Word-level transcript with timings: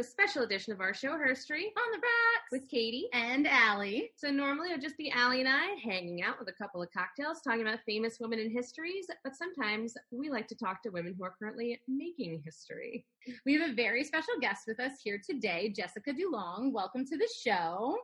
a 0.00 0.02
special 0.02 0.42
edition 0.44 0.72
of 0.72 0.80
our 0.80 0.94
show, 0.94 1.10
Herstory, 1.10 1.66
on 1.76 1.92
the 1.92 1.98
rocks 1.98 2.50
with 2.50 2.66
Katie 2.70 3.08
and 3.12 3.46
Allie. 3.46 4.10
So 4.16 4.30
normally 4.30 4.70
it 4.70 4.72
would 4.72 4.80
just 4.80 4.96
be 4.96 5.10
Allie 5.10 5.40
and 5.40 5.48
I 5.48 5.74
hanging 5.84 6.22
out 6.22 6.38
with 6.38 6.48
a 6.48 6.52
couple 6.52 6.82
of 6.82 6.88
cocktails, 6.90 7.42
talking 7.42 7.60
about 7.60 7.80
famous 7.84 8.18
women 8.18 8.38
in 8.38 8.50
histories. 8.50 9.08
But 9.22 9.36
sometimes 9.36 9.92
we 10.10 10.30
like 10.30 10.48
to 10.48 10.54
talk 10.54 10.82
to 10.84 10.88
women 10.88 11.14
who 11.18 11.24
are 11.24 11.34
currently 11.38 11.78
making 11.86 12.40
history. 12.42 13.04
We 13.44 13.52
have 13.60 13.70
a 13.70 13.74
very 13.74 14.02
special 14.02 14.32
guest 14.40 14.62
with 14.66 14.80
us 14.80 14.92
here 15.04 15.20
today, 15.22 15.68
Jessica 15.68 16.14
DuLong. 16.14 16.72
Welcome 16.72 17.04
to 17.04 17.18
the 17.18 17.28
show. 17.44 17.98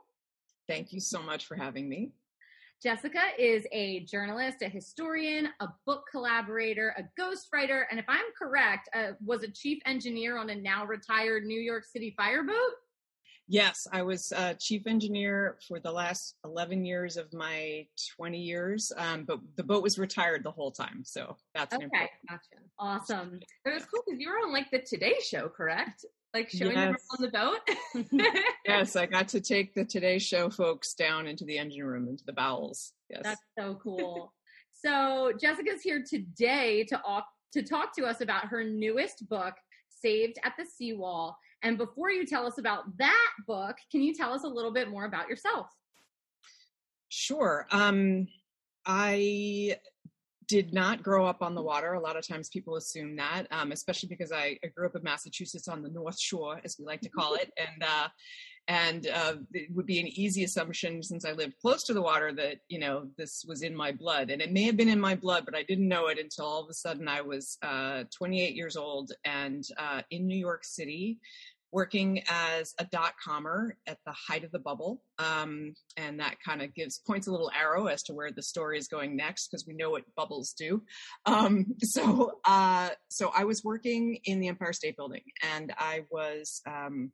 Thank 0.68 0.92
you 0.92 1.00
so 1.00 1.22
much 1.22 1.46
for 1.46 1.54
having 1.54 1.88
me. 1.88 2.10
Jessica 2.82 3.22
is 3.38 3.66
a 3.72 4.00
journalist, 4.00 4.58
a 4.60 4.68
historian, 4.68 5.48
a 5.60 5.68
book 5.86 6.04
collaborator, 6.10 6.94
a 6.98 7.20
ghostwriter, 7.20 7.84
and 7.90 7.98
if 7.98 8.04
I'm 8.06 8.26
correct, 8.38 8.90
uh, 8.94 9.12
was 9.24 9.42
a 9.42 9.48
chief 9.48 9.78
engineer 9.86 10.36
on 10.36 10.50
a 10.50 10.54
now 10.54 10.84
retired 10.84 11.44
New 11.44 11.60
York 11.60 11.84
City 11.84 12.14
fireboat. 12.18 12.56
Yes, 13.48 13.86
I 13.92 14.02
was 14.02 14.32
uh, 14.32 14.54
chief 14.58 14.86
engineer 14.86 15.56
for 15.66 15.78
the 15.78 15.90
last 15.90 16.34
11 16.44 16.84
years 16.84 17.16
of 17.16 17.32
my 17.32 17.86
20 18.16 18.38
years, 18.38 18.92
um, 18.96 19.24
but 19.24 19.38
the 19.56 19.62
boat 19.62 19.82
was 19.82 19.98
retired 19.98 20.42
the 20.42 20.50
whole 20.50 20.72
time. 20.72 21.02
So 21.04 21.36
that's 21.54 21.74
okay. 21.74 22.10
Gotcha. 22.28 22.40
Awesome. 22.78 23.40
It 23.64 23.72
was 23.72 23.84
cool 23.84 24.02
because 24.04 24.20
you 24.20 24.28
were 24.28 24.38
on 24.44 24.52
like 24.52 24.70
the 24.70 24.80
Today 24.80 25.14
Show, 25.22 25.48
correct? 25.48 26.04
like 26.36 26.50
showing 26.50 26.76
yes. 26.76 27.02
on 27.16 27.22
the 27.22 27.30
boat. 27.30 27.60
yes, 28.78 28.96
I 28.96 29.06
got 29.06 29.28
to 29.28 29.40
take 29.40 29.74
the 29.74 29.84
Today 29.84 30.18
Show 30.18 30.50
folks 30.50 30.94
down 30.94 31.26
into 31.26 31.44
the 31.44 31.58
engine 31.58 31.84
room, 31.84 32.08
into 32.08 32.24
the 32.24 32.32
bowels. 32.32 32.92
Yes, 33.10 33.22
that's 33.22 33.40
so 33.58 33.78
cool. 33.82 34.32
so 34.72 35.32
Jessica's 35.40 35.82
here 35.82 36.04
today 36.08 36.84
to 36.84 37.00
to 37.52 37.62
talk 37.62 37.94
to 37.96 38.04
us 38.04 38.20
about 38.20 38.46
her 38.46 38.64
newest 38.64 39.28
book, 39.28 39.54
Saved 39.88 40.38
at 40.44 40.52
the 40.58 40.64
Seawall. 40.64 41.36
And 41.62 41.78
before 41.78 42.10
you 42.10 42.26
tell 42.26 42.46
us 42.46 42.58
about 42.58 42.84
that 42.98 43.30
book, 43.46 43.76
can 43.90 44.02
you 44.02 44.14
tell 44.14 44.32
us 44.32 44.44
a 44.44 44.48
little 44.48 44.72
bit 44.72 44.90
more 44.90 45.04
about 45.04 45.28
yourself? 45.28 45.66
Sure. 47.08 47.66
Um, 47.70 48.28
I 48.84 49.76
did 50.48 50.72
not 50.72 51.02
grow 51.02 51.26
up 51.26 51.42
on 51.42 51.54
the 51.54 51.62
water. 51.62 51.94
A 51.94 52.00
lot 52.00 52.16
of 52.16 52.26
times 52.26 52.48
people 52.48 52.76
assume 52.76 53.16
that, 53.16 53.46
um, 53.50 53.72
especially 53.72 54.08
because 54.08 54.32
I, 54.32 54.58
I, 54.62 54.68
grew 54.68 54.86
up 54.86 54.94
in 54.94 55.02
Massachusetts 55.02 55.66
on 55.66 55.82
the 55.82 55.88
North 55.88 56.20
Shore, 56.20 56.60
as 56.64 56.76
we 56.78 56.84
like 56.84 57.00
to 57.00 57.08
call 57.08 57.34
it, 57.34 57.50
and 57.56 57.82
uh, 57.82 58.08
and 58.68 59.06
uh, 59.06 59.34
it 59.52 59.74
would 59.74 59.86
be 59.86 60.00
an 60.00 60.08
easy 60.08 60.44
assumption 60.44 61.02
since 61.02 61.24
I 61.24 61.32
lived 61.32 61.54
close 61.60 61.84
to 61.84 61.94
the 61.94 62.02
water 62.02 62.32
that 62.32 62.58
you 62.68 62.78
know 62.78 63.08
this 63.16 63.44
was 63.46 63.62
in 63.62 63.74
my 63.74 63.92
blood, 63.92 64.30
and 64.30 64.42
it 64.42 64.52
may 64.52 64.64
have 64.64 64.76
been 64.76 64.88
in 64.88 65.00
my 65.00 65.14
blood, 65.14 65.44
but 65.44 65.54
I 65.54 65.62
didn't 65.62 65.88
know 65.88 66.08
it 66.08 66.18
until 66.18 66.46
all 66.46 66.64
of 66.64 66.70
a 66.70 66.74
sudden 66.74 67.08
I 67.08 67.20
was 67.20 67.58
uh, 67.62 68.04
28 68.16 68.54
years 68.54 68.76
old 68.76 69.12
and 69.24 69.64
uh, 69.78 70.02
in 70.10 70.26
New 70.26 70.38
York 70.38 70.64
City 70.64 71.18
working 71.72 72.22
as 72.28 72.74
a 72.78 72.84
dot 72.86 73.12
commer 73.22 73.72
at 73.86 73.98
the 74.06 74.12
height 74.12 74.44
of 74.44 74.50
the 74.50 74.58
bubble. 74.58 75.02
Um, 75.18 75.74
and 75.96 76.18
that 76.20 76.36
kind 76.42 76.62
of 76.62 76.74
gives 76.74 76.98
points 76.98 77.26
a 77.26 77.30
little 77.30 77.50
arrow 77.54 77.86
as 77.86 78.02
to 78.04 78.14
where 78.14 78.30
the 78.30 78.42
story 78.42 78.78
is 78.78 78.88
going 78.88 79.16
next 79.16 79.48
because 79.48 79.66
we 79.66 79.74
know 79.74 79.90
what 79.90 80.02
bubbles 80.16 80.52
do. 80.52 80.82
Um, 81.26 81.66
so, 81.82 82.38
uh, 82.44 82.90
so 83.08 83.30
I 83.36 83.44
was 83.44 83.64
working 83.64 84.20
in 84.24 84.40
the 84.40 84.48
Empire 84.48 84.72
State 84.72 84.96
Building 84.96 85.22
and 85.42 85.72
I 85.76 86.04
was, 86.10 86.62
um, 86.66 87.12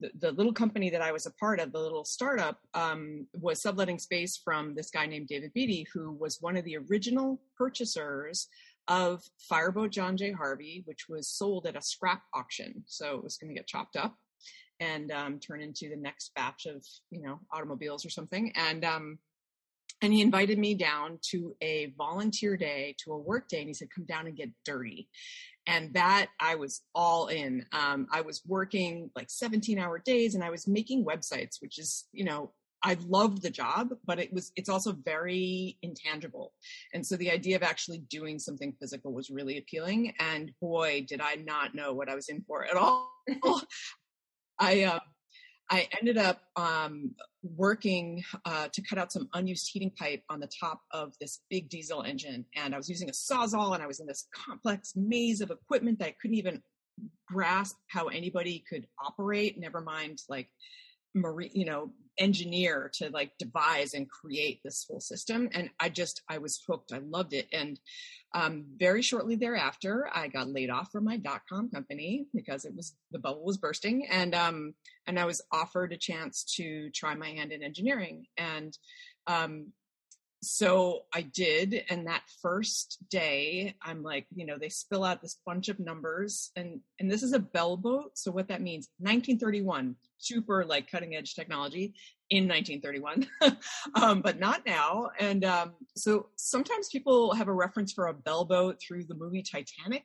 the, 0.00 0.32
little 0.32 0.52
company 0.52 0.90
that 0.90 1.02
I 1.02 1.12
was 1.12 1.26
a 1.26 1.32
part 1.32 1.60
of, 1.60 1.72
the 1.72 1.78
little 1.78 2.04
startup, 2.04 2.58
um, 2.74 3.26
was 3.40 3.62
subletting 3.62 3.98
space 3.98 4.40
from 4.42 4.74
this 4.74 4.90
guy 4.90 5.06
named 5.06 5.28
David 5.28 5.52
Beatty, 5.54 5.86
who 5.92 6.12
was 6.12 6.40
one 6.40 6.56
of 6.56 6.64
the 6.64 6.76
original 6.76 7.40
purchasers 7.56 8.48
of 8.88 9.22
Fireboat 9.48 9.90
John 9.90 10.16
J. 10.16 10.32
Harvey, 10.32 10.82
which 10.84 11.08
was 11.08 11.28
sold 11.28 11.66
at 11.66 11.76
a 11.76 11.82
scrap 11.82 12.22
auction. 12.34 12.84
So 12.86 13.16
it 13.16 13.24
was 13.24 13.36
going 13.36 13.48
to 13.48 13.58
get 13.58 13.66
chopped 13.66 13.96
up 13.96 14.16
and 14.80 15.10
um, 15.12 15.38
turn 15.38 15.62
into 15.62 15.88
the 15.88 15.96
next 15.96 16.34
batch 16.34 16.66
of, 16.66 16.84
you 17.10 17.22
know, 17.22 17.40
automobiles 17.52 18.04
or 18.04 18.10
something. 18.10 18.52
And 18.56 18.84
um, 18.84 19.18
and 20.02 20.12
he 20.12 20.20
invited 20.20 20.58
me 20.58 20.74
down 20.74 21.18
to 21.30 21.56
a 21.60 21.92
volunteer 21.96 22.56
day, 22.56 22.94
to 23.04 23.12
a 23.12 23.18
work 23.18 23.48
day, 23.48 23.60
and 23.60 23.68
he 23.68 23.74
said, 23.74 23.90
"Come 23.94 24.04
down 24.04 24.26
and 24.26 24.36
get 24.36 24.50
dirty." 24.64 25.08
And 25.66 25.94
that 25.94 26.28
I 26.38 26.56
was 26.56 26.82
all 26.94 27.28
in. 27.28 27.64
Um, 27.72 28.06
I 28.12 28.20
was 28.20 28.42
working 28.46 29.10
like 29.16 29.30
17 29.30 29.78
hour 29.78 29.98
days, 29.98 30.34
and 30.34 30.44
I 30.44 30.50
was 30.50 30.68
making 30.68 31.04
websites, 31.04 31.60
which 31.60 31.78
is, 31.78 32.04
you 32.12 32.24
know, 32.24 32.52
I 32.84 32.98
loved 33.06 33.40
the 33.40 33.50
job, 33.50 33.94
but 34.04 34.18
it 34.18 34.32
was 34.32 34.52
it's 34.56 34.68
also 34.68 34.92
very 34.92 35.78
intangible. 35.80 36.52
And 36.92 37.04
so 37.04 37.16
the 37.16 37.30
idea 37.30 37.56
of 37.56 37.62
actually 37.62 37.98
doing 37.98 38.38
something 38.38 38.74
physical 38.78 39.12
was 39.12 39.30
really 39.30 39.56
appealing. 39.56 40.12
And 40.20 40.52
boy, 40.60 41.06
did 41.08 41.22
I 41.22 41.36
not 41.36 41.74
know 41.74 41.94
what 41.94 42.10
I 42.10 42.14
was 42.14 42.28
in 42.28 42.42
for 42.42 42.64
at 42.64 42.76
all. 42.76 43.10
I 44.58 44.82
uh, 44.82 45.00
I 45.70 45.88
ended 45.98 46.18
up 46.18 46.42
um, 46.56 47.14
working 47.42 48.22
uh, 48.44 48.68
to 48.72 48.82
cut 48.82 48.98
out 48.98 49.12
some 49.12 49.28
unused 49.32 49.70
heating 49.72 49.90
pipe 49.98 50.22
on 50.28 50.40
the 50.40 50.50
top 50.60 50.80
of 50.92 51.14
this 51.20 51.40
big 51.48 51.68
diesel 51.68 52.02
engine, 52.02 52.44
and 52.54 52.74
I 52.74 52.76
was 52.76 52.88
using 52.88 53.08
a 53.08 53.12
sawzall, 53.12 53.74
and 53.74 53.82
I 53.82 53.86
was 53.86 54.00
in 54.00 54.06
this 54.06 54.26
complex 54.34 54.92
maze 54.94 55.40
of 55.40 55.50
equipment 55.50 55.98
that 56.00 56.08
I 56.08 56.16
couldn't 56.20 56.36
even 56.36 56.62
grasp 57.26 57.76
how 57.88 58.08
anybody 58.08 58.62
could 58.68 58.86
operate. 59.04 59.58
Never 59.58 59.80
mind 59.80 60.20
like 60.28 60.48
marine, 61.14 61.50
you 61.54 61.64
know, 61.64 61.92
engineer 62.18 62.90
to 62.94 63.10
like 63.10 63.32
devise 63.38 63.94
and 63.94 64.08
create 64.08 64.60
this 64.62 64.86
whole 64.88 65.00
system. 65.00 65.48
And 65.52 65.70
I 65.80 65.88
just, 65.88 66.22
I 66.28 66.38
was 66.38 66.62
hooked. 66.66 66.92
I 66.92 66.98
loved 66.98 67.32
it. 67.32 67.48
And 67.52 67.80
um, 68.34 68.64
very 68.76 69.02
shortly 69.02 69.36
thereafter, 69.36 70.08
I 70.12 70.28
got 70.28 70.48
laid 70.48 70.68
off 70.68 70.90
from 70.90 71.04
my 71.04 71.16
dot 71.18 71.42
com 71.48 71.70
company 71.70 72.26
because 72.34 72.64
it 72.64 72.74
was 72.74 72.96
the 73.12 73.20
bubble 73.20 73.44
was 73.44 73.58
bursting, 73.58 74.06
and 74.10 74.34
um, 74.34 74.74
and 75.06 75.20
I 75.20 75.24
was 75.24 75.40
offered 75.52 75.92
a 75.92 75.96
chance 75.96 76.42
to 76.56 76.90
try 76.90 77.14
my 77.14 77.28
hand 77.28 77.52
in 77.52 77.62
engineering. 77.62 78.26
And 78.36 78.76
um, 79.28 79.72
so 80.44 81.02
I 81.12 81.22
did. 81.22 81.84
And 81.88 82.06
that 82.06 82.22
first 82.42 82.98
day, 83.10 83.74
I'm 83.82 84.02
like, 84.02 84.26
you 84.34 84.46
know, 84.46 84.58
they 84.58 84.68
spill 84.68 85.04
out 85.04 85.22
this 85.22 85.38
bunch 85.46 85.68
of 85.68 85.78
numbers 85.78 86.50
and, 86.56 86.80
and 87.00 87.10
this 87.10 87.22
is 87.22 87.32
a 87.32 87.38
bell 87.38 87.76
boat. 87.76 88.12
So 88.14 88.30
what 88.30 88.48
that 88.48 88.62
means, 88.62 88.88
1931, 88.98 89.96
super 90.18 90.64
like 90.64 90.90
cutting 90.90 91.16
edge 91.16 91.34
technology 91.34 91.94
in 92.30 92.48
1931, 92.48 93.26
um, 93.94 94.20
but 94.20 94.38
not 94.38 94.64
now. 94.66 95.10
And 95.18 95.44
um, 95.44 95.72
so 95.96 96.28
sometimes 96.36 96.88
people 96.88 97.34
have 97.34 97.48
a 97.48 97.52
reference 97.52 97.92
for 97.92 98.08
a 98.08 98.14
bell 98.14 98.44
boat 98.44 98.80
through 98.80 99.04
the 99.04 99.14
movie 99.14 99.42
Titanic. 99.42 100.04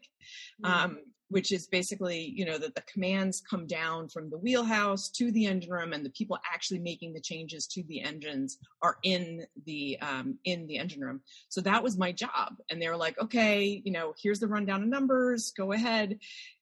Mm-hmm. 0.63 0.65
Um, 0.65 0.99
which 1.29 1.51
is 1.51 1.67
basically, 1.67 2.33
you 2.35 2.43
know, 2.43 2.57
that 2.57 2.75
the 2.75 2.81
commands 2.81 3.41
come 3.41 3.67
down 3.67 4.09
from 4.09 4.29
the 4.29 4.37
wheelhouse 4.37 5.09
to 5.09 5.31
the 5.31 5.45
engine 5.45 5.71
room, 5.71 5.93
and 5.93 6.05
the 6.05 6.09
people 6.09 6.37
actually 6.51 6.79
making 6.79 7.13
the 7.13 7.21
changes 7.21 7.67
to 7.67 7.83
the 7.83 8.01
engines 8.01 8.57
are 8.81 8.97
in 9.03 9.45
the 9.65 9.97
um, 10.01 10.37
in 10.43 10.67
the 10.67 10.77
engine 10.77 11.01
room. 11.01 11.21
So 11.49 11.61
that 11.61 11.83
was 11.83 11.97
my 11.97 12.11
job, 12.11 12.55
and 12.69 12.81
they 12.81 12.89
were 12.89 12.97
like, 12.97 13.19
"Okay, 13.19 13.81
you 13.83 13.91
know, 13.91 14.13
here's 14.21 14.39
the 14.39 14.47
rundown 14.47 14.83
of 14.83 14.89
numbers. 14.89 15.51
Go 15.55 15.71
ahead." 15.71 16.19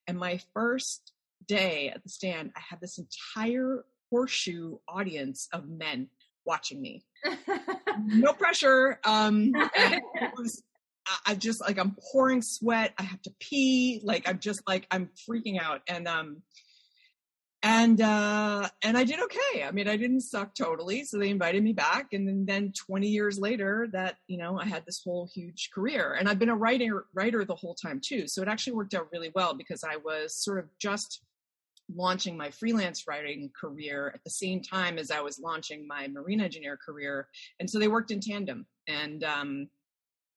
And 0.08 0.18
my 0.18 0.40
first 0.54 1.14
day 1.48 1.90
at 1.90 2.04
the 2.04 2.10
stand, 2.10 2.52
I 2.56 2.62
had 2.70 2.82
this 2.82 3.00
entire 3.00 3.86
horseshoe 4.10 4.78
audience 4.88 5.48
of 5.52 5.68
men 5.68 6.10
watching 6.46 6.82
me. 6.82 7.04
no 8.00 8.34
pressure. 8.34 9.00
Um, 9.04 9.52
it 9.76 10.34
was 10.38 10.64
I 11.26 11.36
just 11.36 11.62
like 11.62 11.78
I'm 11.78 11.96
pouring 12.12 12.42
sweat. 12.42 12.94
I 12.98 13.04
have 13.04 13.22
to 13.24 13.34
pee. 13.40 14.02
Like 14.04 14.28
I'm 14.28 14.40
just 14.40 14.62
like 14.68 14.88
I'm 14.92 15.10
freaking 15.30 15.60
out. 15.62 15.82
And 15.88 16.08
um 16.08 16.42
and 17.64 18.00
uh 18.02 18.70
and 18.84 18.98
I 18.98 19.04
did 19.04 19.20
okay. 19.20 19.64
I 19.64 19.72
mean, 19.72 19.88
I 19.88 19.98
didn't 19.98 20.22
suck 20.22 20.54
totally. 20.56 21.04
So 21.04 21.18
they 21.18 21.30
invited 21.30 21.64
me 21.64 21.74
back 21.74 22.14
and 22.14 22.28
then, 22.28 22.46
then 22.46 22.74
20 22.74 23.08
years 23.08 23.40
later 23.40 23.88
that, 23.94 24.16
you 24.28 24.38
know, 24.38 24.60
I 24.60 24.66
had 24.66 24.86
this 24.86 25.02
whole 25.04 25.30
huge 25.34 25.72
career. 25.74 26.16
And 26.20 26.30
I've 26.30 26.40
been 26.40 26.50
a 26.50 26.56
writer 26.56 27.06
writer 27.14 27.44
the 27.44 27.56
whole 27.56 27.76
time 27.76 28.00
too. 28.04 28.28
So 28.28 28.42
it 28.42 28.48
actually 28.48 28.74
worked 28.74 28.94
out 28.94 29.08
really 29.12 29.32
well 29.34 29.54
because 29.54 29.84
I 29.84 29.98
was 29.98 30.36
sort 30.36 30.60
of 30.60 30.66
just 30.80 31.22
launching 31.96 32.36
my 32.36 32.52
freelance 32.52 33.08
writing 33.08 33.50
career 33.60 34.12
at 34.14 34.24
the 34.24 34.30
same 34.30 34.62
time 34.62 34.98
as 34.98 35.10
I 35.10 35.22
was 35.22 35.40
launching 35.40 35.88
my 35.88 36.08
marine 36.10 36.42
engineer 36.42 36.78
career. 36.78 37.28
And 37.60 37.70
so 37.70 37.80
they 37.80 37.88
worked 37.88 38.12
in 38.12 38.20
tandem. 38.20 38.68
And 38.88 39.24
um 39.24 39.70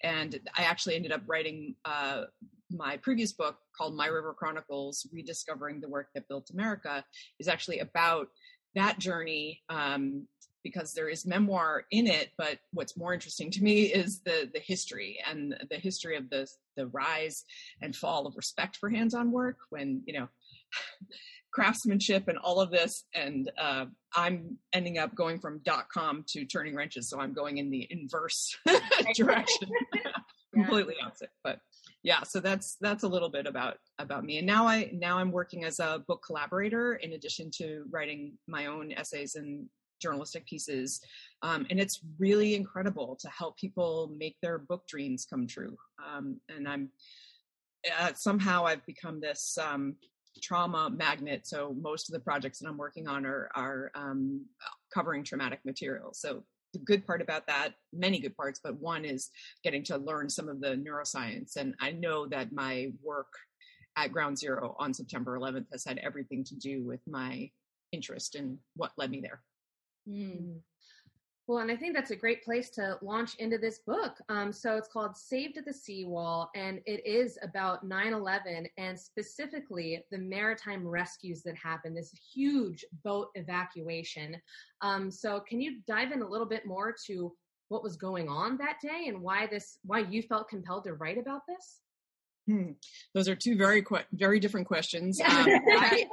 and 0.02 0.38
I 0.56 0.62
actually 0.62 0.96
ended 0.96 1.12
up 1.12 1.22
writing 1.26 1.74
uh, 1.84 2.24
my 2.70 2.96
previous 2.98 3.32
book 3.32 3.56
called 3.76 3.96
My 3.96 4.06
River 4.06 4.34
Chronicles 4.34 5.06
Rediscovering 5.12 5.80
the 5.80 5.88
Work 5.88 6.08
That 6.14 6.28
Built 6.28 6.50
America 6.50 7.04
is 7.38 7.48
actually 7.48 7.80
about 7.80 8.28
that 8.74 8.98
journey 8.98 9.60
um, 9.68 10.26
because 10.62 10.92
there 10.92 11.08
is 11.08 11.26
memoir 11.26 11.84
in 11.90 12.06
it 12.06 12.30
but 12.36 12.58
what's 12.72 12.96
more 12.96 13.14
interesting 13.14 13.50
to 13.50 13.62
me 13.62 13.82
is 13.92 14.20
the 14.24 14.48
the 14.52 14.60
history 14.60 15.18
and 15.28 15.56
the 15.70 15.76
history 15.76 16.16
of 16.16 16.28
the 16.30 16.46
the 16.76 16.86
rise 16.88 17.44
and 17.82 17.96
fall 17.96 18.26
of 18.26 18.36
respect 18.36 18.76
for 18.76 18.88
hands-on 18.90 19.32
work 19.32 19.56
when 19.70 20.02
you 20.06 20.18
know 20.18 20.28
craftsmanship 21.52 22.28
and 22.28 22.38
all 22.38 22.60
of 22.60 22.70
this 22.70 23.04
and 23.14 23.50
uh, 23.58 23.86
i'm 24.14 24.56
ending 24.72 24.98
up 24.98 25.14
going 25.14 25.38
from 25.38 25.60
dot 25.64 25.88
com 25.88 26.24
to 26.28 26.44
turning 26.44 26.74
wrenches 26.74 27.08
so 27.08 27.20
i'm 27.20 27.32
going 27.32 27.58
in 27.58 27.70
the 27.70 27.86
inverse 27.90 28.56
direction 29.14 29.68
completely 30.54 30.94
opposite. 31.04 31.30
But 31.42 31.60
yeah, 32.02 32.22
so 32.22 32.40
that's 32.40 32.76
that's 32.80 33.04
a 33.04 33.08
little 33.08 33.28
bit 33.28 33.46
about 33.46 33.76
about 33.98 34.24
me. 34.24 34.38
And 34.38 34.46
now 34.46 34.66
I 34.66 34.90
now 34.92 35.18
I'm 35.18 35.32
working 35.32 35.64
as 35.64 35.80
a 35.80 36.02
book 36.06 36.22
collaborator 36.26 36.94
in 36.94 37.12
addition 37.12 37.50
to 37.56 37.84
writing 37.90 38.38
my 38.46 38.66
own 38.66 38.92
essays 38.92 39.34
and 39.34 39.66
journalistic 40.00 40.46
pieces. 40.46 41.00
Um, 41.42 41.66
and 41.68 41.78
it's 41.78 42.00
really 42.18 42.54
incredible 42.54 43.18
to 43.20 43.28
help 43.28 43.58
people 43.58 44.10
make 44.16 44.36
their 44.40 44.58
book 44.58 44.86
dreams 44.88 45.26
come 45.28 45.46
true. 45.46 45.76
Um, 46.04 46.40
and 46.48 46.66
I'm 46.66 46.90
uh, 47.98 48.12
somehow 48.14 48.64
I've 48.64 48.84
become 48.86 49.20
this 49.20 49.58
um, 49.58 49.96
trauma 50.42 50.90
magnet. 50.90 51.46
So 51.46 51.74
most 51.80 52.08
of 52.08 52.12
the 52.12 52.20
projects 52.20 52.58
that 52.58 52.68
I'm 52.68 52.78
working 52.78 53.08
on 53.08 53.26
are 53.26 53.50
are 53.54 53.90
um, 53.94 54.46
covering 54.92 55.24
traumatic 55.24 55.60
material. 55.64 56.10
So 56.12 56.44
the 56.72 56.78
good 56.80 57.06
part 57.06 57.20
about 57.20 57.46
that, 57.48 57.74
many 57.92 58.20
good 58.20 58.36
parts, 58.36 58.60
but 58.62 58.78
one 58.80 59.04
is 59.04 59.30
getting 59.64 59.82
to 59.84 59.98
learn 59.98 60.30
some 60.30 60.48
of 60.48 60.60
the 60.60 60.76
neuroscience. 60.76 61.56
And 61.56 61.74
I 61.80 61.90
know 61.90 62.26
that 62.28 62.52
my 62.52 62.92
work 63.02 63.32
at 63.96 64.12
Ground 64.12 64.38
Zero 64.38 64.76
on 64.78 64.94
September 64.94 65.38
11th 65.38 65.66
has 65.72 65.84
had 65.84 65.98
everything 65.98 66.44
to 66.44 66.54
do 66.54 66.84
with 66.84 67.00
my 67.08 67.50
interest 67.92 68.36
in 68.36 68.58
what 68.76 68.92
led 68.96 69.10
me 69.10 69.20
there. 69.20 69.42
Mm. 70.08 70.60
Well, 71.50 71.58
and 71.58 71.70
I 71.72 71.74
think 71.74 71.96
that's 71.96 72.12
a 72.12 72.16
great 72.16 72.44
place 72.44 72.70
to 72.76 72.96
launch 73.02 73.34
into 73.40 73.58
this 73.58 73.80
book. 73.80 74.18
Um, 74.28 74.52
so 74.52 74.76
it's 74.76 74.86
called 74.86 75.16
Saved 75.16 75.58
at 75.58 75.64
the 75.64 75.72
Seawall, 75.72 76.48
and 76.54 76.78
it 76.86 77.04
is 77.04 77.40
about 77.42 77.82
9 77.82 78.12
11 78.12 78.68
and 78.78 78.96
specifically 78.96 80.00
the 80.12 80.18
maritime 80.18 80.86
rescues 80.86 81.42
that 81.42 81.56
happened, 81.56 81.96
this 81.96 82.14
huge 82.32 82.84
boat 83.02 83.30
evacuation. 83.34 84.40
Um, 84.80 85.10
so, 85.10 85.40
can 85.40 85.60
you 85.60 85.80
dive 85.88 86.12
in 86.12 86.22
a 86.22 86.28
little 86.28 86.46
bit 86.46 86.66
more 86.66 86.94
to 87.08 87.32
what 87.66 87.82
was 87.82 87.96
going 87.96 88.28
on 88.28 88.56
that 88.58 88.76
day 88.80 89.06
and 89.08 89.20
why 89.20 89.48
this, 89.48 89.78
why 89.84 89.98
you 90.08 90.22
felt 90.22 90.48
compelled 90.48 90.84
to 90.84 90.94
write 90.94 91.18
about 91.18 91.42
this? 91.48 91.80
Hmm. 92.46 92.72
Those 93.14 93.28
are 93.28 93.36
two 93.36 93.56
very 93.56 93.84
very 94.12 94.40
different 94.40 94.66
questions. 94.66 95.20
Um, 95.20 95.28
I, 95.70 96.08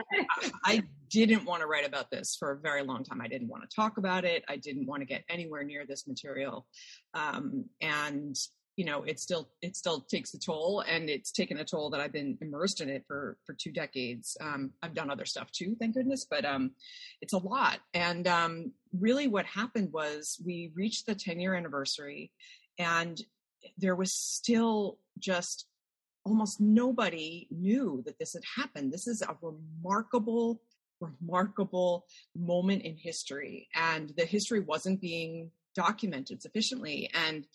I, 0.63 0.83
didn't 1.09 1.45
want 1.45 1.61
to 1.61 1.67
write 1.67 1.87
about 1.87 2.11
this 2.11 2.35
for 2.37 2.51
a 2.51 2.57
very 2.57 2.83
long 2.83 3.01
time. 3.01 3.21
I 3.21 3.29
didn't 3.29 3.47
want 3.47 3.63
to 3.63 3.73
talk 3.73 3.97
about 3.97 4.25
it. 4.25 4.43
I 4.49 4.57
didn't 4.57 4.87
want 4.87 5.01
to 5.01 5.05
get 5.05 5.23
anywhere 5.29 5.63
near 5.63 5.85
this 5.85 6.05
material, 6.05 6.67
um, 7.13 7.63
and 7.81 8.37
you 8.77 8.85
know, 8.85 9.03
it 9.03 9.19
still 9.19 9.49
it 9.61 9.75
still 9.75 10.01
takes 10.01 10.33
a 10.35 10.39
toll, 10.39 10.83
and 10.87 11.09
it's 11.09 11.31
taken 11.31 11.57
a 11.57 11.65
toll 11.65 11.89
that 11.89 11.99
I've 11.99 12.13
been 12.13 12.37
immersed 12.41 12.79
in 12.79 12.89
it 12.89 13.03
for 13.07 13.37
for 13.45 13.53
two 13.53 13.71
decades. 13.71 14.37
Um, 14.39 14.71
I've 14.83 14.93
done 14.93 15.09
other 15.09 15.25
stuff 15.25 15.51
too, 15.51 15.75
thank 15.79 15.95
goodness, 15.95 16.27
but 16.29 16.45
um, 16.45 16.71
it's 17.19 17.33
a 17.33 17.39
lot. 17.39 17.79
And 17.95 18.27
um, 18.27 18.71
really, 18.97 19.27
what 19.27 19.45
happened 19.45 19.91
was 19.91 20.39
we 20.45 20.71
reached 20.75 21.07
the 21.07 21.15
10 21.15 21.39
year 21.39 21.55
anniversary, 21.55 22.31
and 22.77 23.19
there 23.79 23.95
was 23.95 24.13
still 24.13 24.99
just 25.17 25.65
almost 26.27 26.59
nobody 26.59 27.47
knew 27.51 28.03
that 28.05 28.19
this 28.19 28.33
had 28.33 28.43
happened. 28.55 28.91
This 28.91 29.07
is 29.07 29.21
a 29.21 29.35
remarkable, 29.41 30.61
remarkable 30.99 32.05
moment 32.35 32.83
in 32.83 32.97
history. 32.97 33.67
And 33.75 34.13
the 34.17 34.25
history 34.25 34.59
wasn't 34.59 35.01
being 35.01 35.51
documented 35.75 36.41
sufficiently. 36.41 37.09
And 37.13 37.45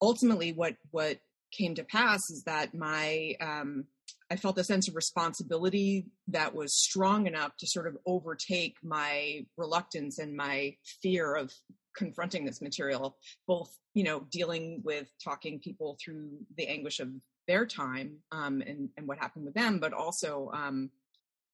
ultimately 0.00 0.52
what 0.52 0.76
what 0.90 1.18
came 1.52 1.74
to 1.74 1.84
pass 1.84 2.30
is 2.30 2.44
that 2.44 2.74
my 2.74 3.34
um, 3.40 3.84
I 4.30 4.36
felt 4.36 4.58
a 4.58 4.64
sense 4.64 4.88
of 4.88 4.94
responsibility 4.94 6.06
that 6.28 6.54
was 6.54 6.80
strong 6.80 7.26
enough 7.26 7.56
to 7.58 7.66
sort 7.66 7.88
of 7.88 7.96
overtake 8.06 8.76
my 8.82 9.46
reluctance 9.56 10.18
and 10.18 10.36
my 10.36 10.76
fear 11.02 11.34
of 11.34 11.52
confronting 11.96 12.44
this 12.44 12.62
material 12.62 13.16
both 13.48 13.76
you 13.94 14.04
know 14.04 14.24
dealing 14.30 14.80
with 14.84 15.08
talking 15.22 15.58
people 15.58 15.98
through 16.02 16.30
the 16.56 16.68
anguish 16.68 17.00
of 17.00 17.08
their 17.50 17.66
time 17.66 18.08
um, 18.30 18.62
and, 18.68 18.88
and 18.96 19.08
what 19.08 19.18
happened 19.18 19.44
with 19.44 19.54
them, 19.54 19.80
but 19.80 19.92
also 19.92 20.50
um, 20.54 20.90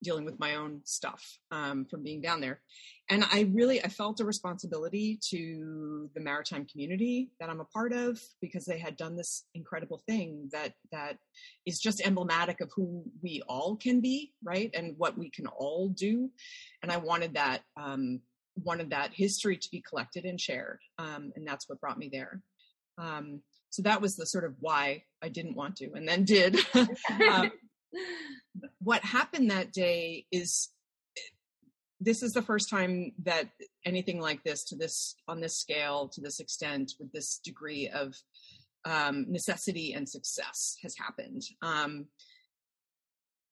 dealing 0.03 0.25
with 0.25 0.39
my 0.39 0.55
own 0.55 0.79
stuff 0.83 1.39
um, 1.49 1.85
from 1.85 2.03
being 2.03 2.21
down 2.21 2.39
there. 2.39 2.61
And 3.09 3.23
I 3.23 3.49
really, 3.51 3.83
I 3.83 3.87
felt 3.87 4.19
a 4.19 4.25
responsibility 4.25 5.19
to 5.29 6.07
the 6.13 6.21
maritime 6.21 6.65
community 6.71 7.31
that 7.39 7.49
I'm 7.49 7.61
a 7.61 7.65
part 7.65 7.93
of 7.93 8.21
because 8.41 8.65
they 8.65 8.77
had 8.77 8.95
done 8.95 9.15
this 9.15 9.45
incredible 9.55 10.03
thing 10.07 10.49
that 10.51 10.73
that 10.91 11.17
is 11.65 11.79
just 11.79 12.05
emblematic 12.05 12.61
of 12.61 12.69
who 12.75 13.03
we 13.23 13.41
all 13.47 13.75
can 13.75 13.99
be, 13.99 14.33
right, 14.43 14.69
and 14.75 14.93
what 14.97 15.17
we 15.17 15.31
can 15.31 15.47
all 15.47 15.89
do. 15.89 16.29
And 16.83 16.91
I 16.91 16.97
wanted 16.97 17.33
that 17.33 17.61
um, 17.75 18.21
wanted 18.63 18.89
that 18.91 19.11
history 19.13 19.57
to 19.57 19.69
be 19.71 19.83
collected 19.87 20.25
and 20.25 20.39
shared, 20.39 20.79
um, 20.99 21.31
and 21.35 21.47
that's 21.47 21.67
what 21.67 21.81
brought 21.81 21.97
me 21.97 22.09
there. 22.11 22.41
Um, 22.99 23.41
so 23.69 23.81
that 23.83 24.01
was 24.01 24.15
the 24.15 24.25
sort 24.25 24.45
of 24.45 24.55
why 24.59 25.03
I 25.21 25.29
didn't 25.29 25.55
want 25.55 25.75
to, 25.77 25.91
and 25.93 26.07
then 26.07 26.23
did. 26.23 26.57
um, 26.75 27.51
what 28.79 29.03
happened 29.03 29.51
that 29.51 29.71
day 29.71 30.25
is 30.31 30.69
this 31.99 32.21
is 32.21 32.33
the 32.33 32.41
first 32.41 32.69
time 32.69 33.11
that 33.23 33.49
anything 33.85 34.19
like 34.19 34.43
this 34.43 34.63
to 34.65 34.75
this 34.75 35.15
on 35.27 35.39
this 35.41 35.57
scale 35.57 36.07
to 36.09 36.21
this 36.21 36.39
extent 36.39 36.93
with 36.99 37.11
this 37.11 37.39
degree 37.43 37.89
of 37.89 38.15
um, 38.85 39.25
necessity 39.29 39.93
and 39.93 40.07
success 40.07 40.77
has 40.83 40.95
happened 40.95 41.41
um, 41.61 42.05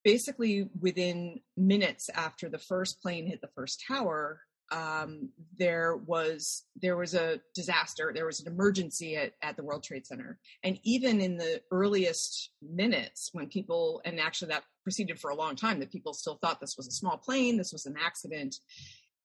basically 0.04 0.70
within 0.80 1.40
minutes 1.58 2.10
after 2.14 2.48
the 2.48 2.60
first 2.60 3.02
plane 3.02 3.28
hit 3.28 3.42
the 3.42 3.50
first 3.56 3.84
tower 3.88 4.42
um, 4.72 5.30
there 5.58 5.98
was 5.98 6.64
there 6.82 6.98
was 6.98 7.14
a 7.14 7.40
disaster, 7.54 8.12
there 8.14 8.26
was 8.26 8.40
an 8.42 8.52
emergency 8.52 9.16
at, 9.16 9.34
at 9.42 9.56
the 9.58 9.64
World 9.64 9.84
Trade 9.84 10.06
Center, 10.06 10.40
and 10.64 10.80
even 10.84 11.22
in 11.22 11.38
the 11.38 11.62
earliest 11.72 12.52
minutes, 12.62 13.30
when 13.34 13.48
people 13.48 14.02
and 14.06 14.20
actually 14.20 14.50
that 14.50 14.64
proceeded 14.84 15.20
for 15.20 15.32
a 15.32 15.36
long 15.36 15.56
time, 15.56 15.80
that 15.80 15.92
people 15.92 16.14
still 16.14 16.40
thought 16.42 16.60
this 16.60 16.78
was 16.78 16.88
a 16.88 16.92
small 16.92 17.18
plane, 17.18 17.58
this 17.58 17.74
was 17.74 17.86
an 17.86 17.96
accident. 18.04 18.56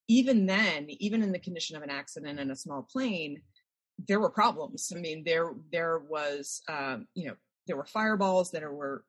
Even 0.07 0.45
then, 0.45 0.87
even 0.89 1.23
in 1.23 1.31
the 1.31 1.39
condition 1.39 1.75
of 1.75 1.83
an 1.83 1.89
accident 1.89 2.39
in 2.39 2.51
a 2.51 2.55
small 2.55 2.87
plane, 2.91 3.41
there 4.07 4.19
were 4.19 4.29
problems. 4.29 4.91
I 4.95 4.99
mean, 4.99 5.23
there 5.23 5.53
there 5.71 5.99
was 5.99 6.61
um, 6.69 7.07
you 7.15 7.27
know 7.27 7.35
there 7.67 7.77
were 7.77 7.85
fireballs 7.85 8.51
that 8.51 8.63
were 8.63 9.03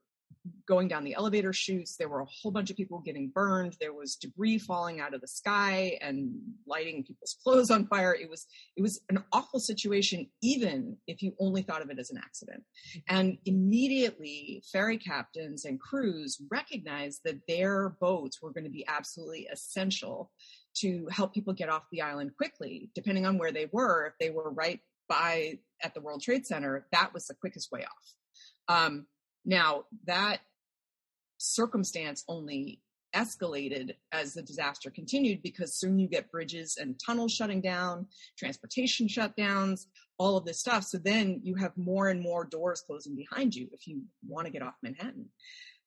going 0.67 0.89
down 0.89 1.05
the 1.05 1.15
elevator 1.15 1.53
chutes. 1.53 1.97
There 1.97 2.09
were 2.09 2.21
a 2.21 2.27
whole 2.27 2.51
bunch 2.51 2.71
of 2.71 2.77
people 2.77 2.99
getting 2.99 3.29
burned. 3.29 3.77
There 3.81 3.93
was 3.93 4.17
debris 4.17 4.59
falling 4.59 5.01
out 5.01 5.15
of 5.15 5.21
the 5.21 5.29
sky 5.29 5.99
and 6.01 6.33
lighting 6.67 7.05
people's 7.05 7.37
clothes 7.43 7.71
on 7.71 7.87
fire. 7.87 8.15
It 8.15 8.29
was 8.29 8.47
it 8.77 8.83
was 8.83 9.01
an 9.09 9.23
awful 9.33 9.61
situation, 9.61 10.29
even 10.43 10.97
if 11.07 11.23
you 11.23 11.35
only 11.39 11.63
thought 11.63 11.83
of 11.83 11.91
it 11.91 11.99
as 11.99 12.11
an 12.11 12.19
accident. 12.19 12.65
And 13.09 13.39
immediately, 13.45 14.63
ferry 14.73 14.99
captains 14.99 15.65
and 15.65 15.81
crews 15.81 16.41
recognized 16.51 17.21
that 17.25 17.41
their 17.47 17.91
boats 18.01 18.43
were 18.43 18.53
going 18.53 18.65
to 18.65 18.71
be 18.71 18.87
absolutely 18.89 19.49
essential 19.53 20.31
to 20.75 21.07
help 21.11 21.35
people 21.35 21.53
get 21.53 21.69
off 21.69 21.83
the 21.93 22.03
island 22.03 22.33
quickly, 22.37 22.91
depending 22.95 23.27
on 23.27 23.39
where 23.39 23.53
they 23.53 23.69
were. 23.73 24.07
If 24.07 24.15
they 24.19 24.31
were 24.31 24.51
right 24.51 24.81
by 25.09 25.59
at 25.83 25.95
the 25.95 26.01
World 26.01 26.23
Trade 26.23 26.47
Center, 26.47 26.87
that 26.93 27.13
was 27.13 27.27
the 27.27 27.35
quickest 27.35 27.71
way 27.71 27.85
off. 27.85 28.15
Um, 28.69 29.07
now, 29.45 29.85
that 30.07 30.41
circumstance 31.39 32.25
only 32.29 32.81
escalated 33.15 33.95
as 34.13 34.35
the 34.35 34.43
disaster 34.43 34.91
continued 34.91 35.43
because 35.43 35.75
soon 35.75 35.99
you 35.99 36.09
get 36.09 36.31
bridges 36.31 36.79
and 36.81 36.99
tunnels 37.05 37.33
shutting 37.33 37.61
down, 37.61 38.07
transportation 38.39 39.07
shutdowns, 39.07 39.87
all 40.19 40.37
of 40.37 40.45
this 40.45 40.61
stuff. 40.61 40.85
So 40.85 40.99
then 40.99 41.41
you 41.43 41.55
have 41.57 41.77
more 41.77 42.09
and 42.09 42.21
more 42.21 42.45
doors 42.45 42.83
closing 42.87 43.15
behind 43.15 43.55
you 43.55 43.69
if 43.73 43.87
you 43.87 44.03
want 44.27 44.47
to 44.47 44.53
get 44.53 44.63
off 44.63 44.75
Manhattan. 44.83 45.27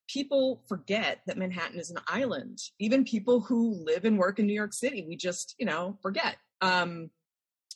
People 0.07 0.63
forget 0.67 1.21
that 1.25 1.37
Manhattan 1.37 1.79
is 1.79 1.89
an 1.89 1.97
island. 2.07 2.59
Even 2.79 3.03
people 3.03 3.39
who 3.39 3.73
live 3.83 4.05
and 4.05 4.19
work 4.19 4.37
in 4.37 4.45
New 4.45 4.53
York 4.53 4.73
City, 4.73 5.03
we 5.07 5.15
just, 5.15 5.55
you 5.57 5.65
know, 5.65 5.97
forget. 6.03 6.35
Um, 6.61 7.09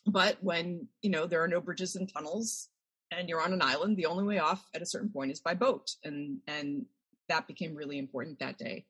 but 0.05 0.37
when, 0.41 0.87
you 1.01 1.09
know, 1.09 1.25
there 1.25 1.43
are 1.43 1.47
no 1.47 1.59
bridges 1.59 1.95
and 1.95 2.11
tunnels, 2.11 2.69
and 3.11 3.27
you're 3.27 3.41
on 3.41 3.53
an 3.53 3.61
island, 3.61 3.97
the 3.97 4.05
only 4.05 4.23
way 4.23 4.39
off 4.39 4.63
at 4.73 4.81
a 4.81 4.85
certain 4.85 5.09
point 5.09 5.31
is 5.31 5.39
by 5.39 5.53
boat. 5.53 5.91
And, 6.03 6.39
and 6.47 6.85
that 7.27 7.47
became 7.47 7.75
really 7.75 7.97
important 7.97 8.39
that 8.39 8.57
day. 8.57 8.85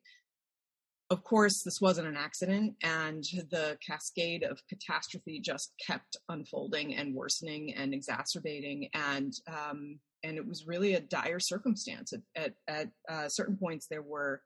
Of 1.11 1.23
course, 1.23 1.63
this 1.63 1.81
wasn't 1.81 2.07
an 2.07 2.17
accident, 2.17 2.75
and 2.83 3.23
the 3.49 3.79
cascade 3.85 4.43
of 4.43 4.61
catastrophe 4.67 5.39
just 5.39 5.73
kept 5.85 6.17
unfolding 6.29 6.95
and 6.95 7.15
worsening 7.15 7.73
and 7.73 7.95
exacerbating. 7.95 8.89
And 8.93 9.33
um, 9.47 9.99
and 10.23 10.37
it 10.37 10.47
was 10.47 10.67
really 10.67 10.93
a 10.93 10.99
dire 10.99 11.39
circumstance. 11.39 12.13
At 12.13 12.21
at, 12.35 12.53
at 12.67 12.89
uh, 13.11 13.27
certain 13.27 13.57
points, 13.57 13.87
there 13.87 14.03
were 14.03 14.43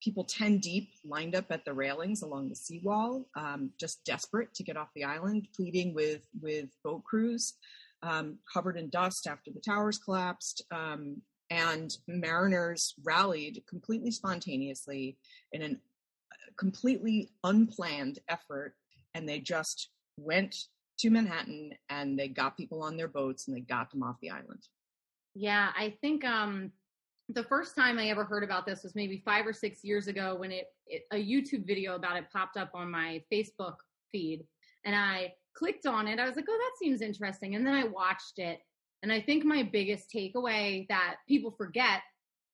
people 0.00 0.24
10 0.24 0.58
deep 0.58 0.90
lined 1.04 1.34
up 1.34 1.46
at 1.50 1.64
the 1.64 1.72
railings 1.72 2.22
along 2.22 2.48
the 2.48 2.56
seawall, 2.56 3.26
um, 3.36 3.70
just 3.78 4.04
desperate 4.04 4.54
to 4.54 4.62
get 4.62 4.76
off 4.76 4.88
the 4.94 5.04
island, 5.04 5.48
pleading 5.56 5.94
with 5.94 6.22
with 6.40 6.68
boat 6.84 7.02
crews 7.02 7.54
um, 8.02 8.38
covered 8.52 8.76
in 8.76 8.90
dust 8.90 9.26
after 9.26 9.50
the 9.50 9.60
towers 9.60 9.98
collapsed. 9.98 10.64
Um, 10.70 11.22
and 11.50 11.94
mariners 12.08 12.94
rallied 13.04 13.62
completely 13.68 14.10
spontaneously 14.10 15.18
in 15.52 15.62
a 15.62 15.76
completely 16.58 17.28
unplanned 17.44 18.20
effort. 18.28 18.74
And 19.14 19.28
they 19.28 19.40
just 19.40 19.90
went 20.16 20.56
to 21.00 21.10
Manhattan 21.10 21.72
and 21.90 22.18
they 22.18 22.28
got 22.28 22.56
people 22.56 22.82
on 22.82 22.96
their 22.96 23.08
boats 23.08 23.48
and 23.48 23.56
they 23.56 23.60
got 23.60 23.90
them 23.90 24.02
off 24.02 24.16
the 24.22 24.30
island. 24.30 24.66
Yeah, 25.34 25.70
I 25.76 25.96
think 26.00 26.24
um 26.24 26.72
the 27.28 27.44
first 27.44 27.76
time 27.76 27.98
I 27.98 28.08
ever 28.08 28.24
heard 28.24 28.44
about 28.44 28.66
this 28.66 28.82
was 28.82 28.94
maybe 28.94 29.22
five 29.24 29.46
or 29.46 29.52
six 29.52 29.82
years 29.84 30.06
ago 30.06 30.34
when 30.34 30.52
it, 30.52 30.66
it, 30.86 31.04
a 31.12 31.16
YouTube 31.16 31.66
video 31.66 31.94
about 31.94 32.16
it 32.16 32.26
popped 32.32 32.56
up 32.56 32.70
on 32.74 32.90
my 32.90 33.22
Facebook 33.32 33.76
feed, 34.10 34.44
and 34.84 34.94
I 34.94 35.34
clicked 35.54 35.86
on 35.86 36.08
it. 36.08 36.18
I 36.18 36.26
was 36.26 36.36
like, 36.36 36.46
"Oh, 36.48 36.58
that 36.58 36.78
seems 36.78 37.00
interesting," 37.00 37.54
and 37.54 37.66
then 37.66 37.74
I 37.74 37.84
watched 37.84 38.38
it. 38.38 38.60
And 39.02 39.12
I 39.12 39.20
think 39.20 39.44
my 39.44 39.62
biggest 39.62 40.10
takeaway 40.14 40.86
that 40.88 41.16
people 41.28 41.50
forget 41.50 42.02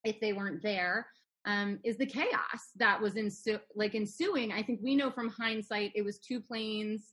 if 0.05 0.19
they 0.21 0.33
weren't 0.33 0.63
there 0.63 1.07
um, 1.45 1.79
is 1.85 1.99
the 1.99 2.07
chaos 2.07 2.71
that 2.77 3.01
was 3.01 3.15
ensu- 3.15 3.61
like 3.75 3.95
ensuing. 3.95 4.53
I 4.53 4.63
think 4.63 4.81
we 4.83 4.97
know 4.97 5.11
from 5.11 5.29
hindsight 5.29 5.93
it 5.95 6.03
was 6.03 6.19
two 6.19 6.41
planes 6.41 7.13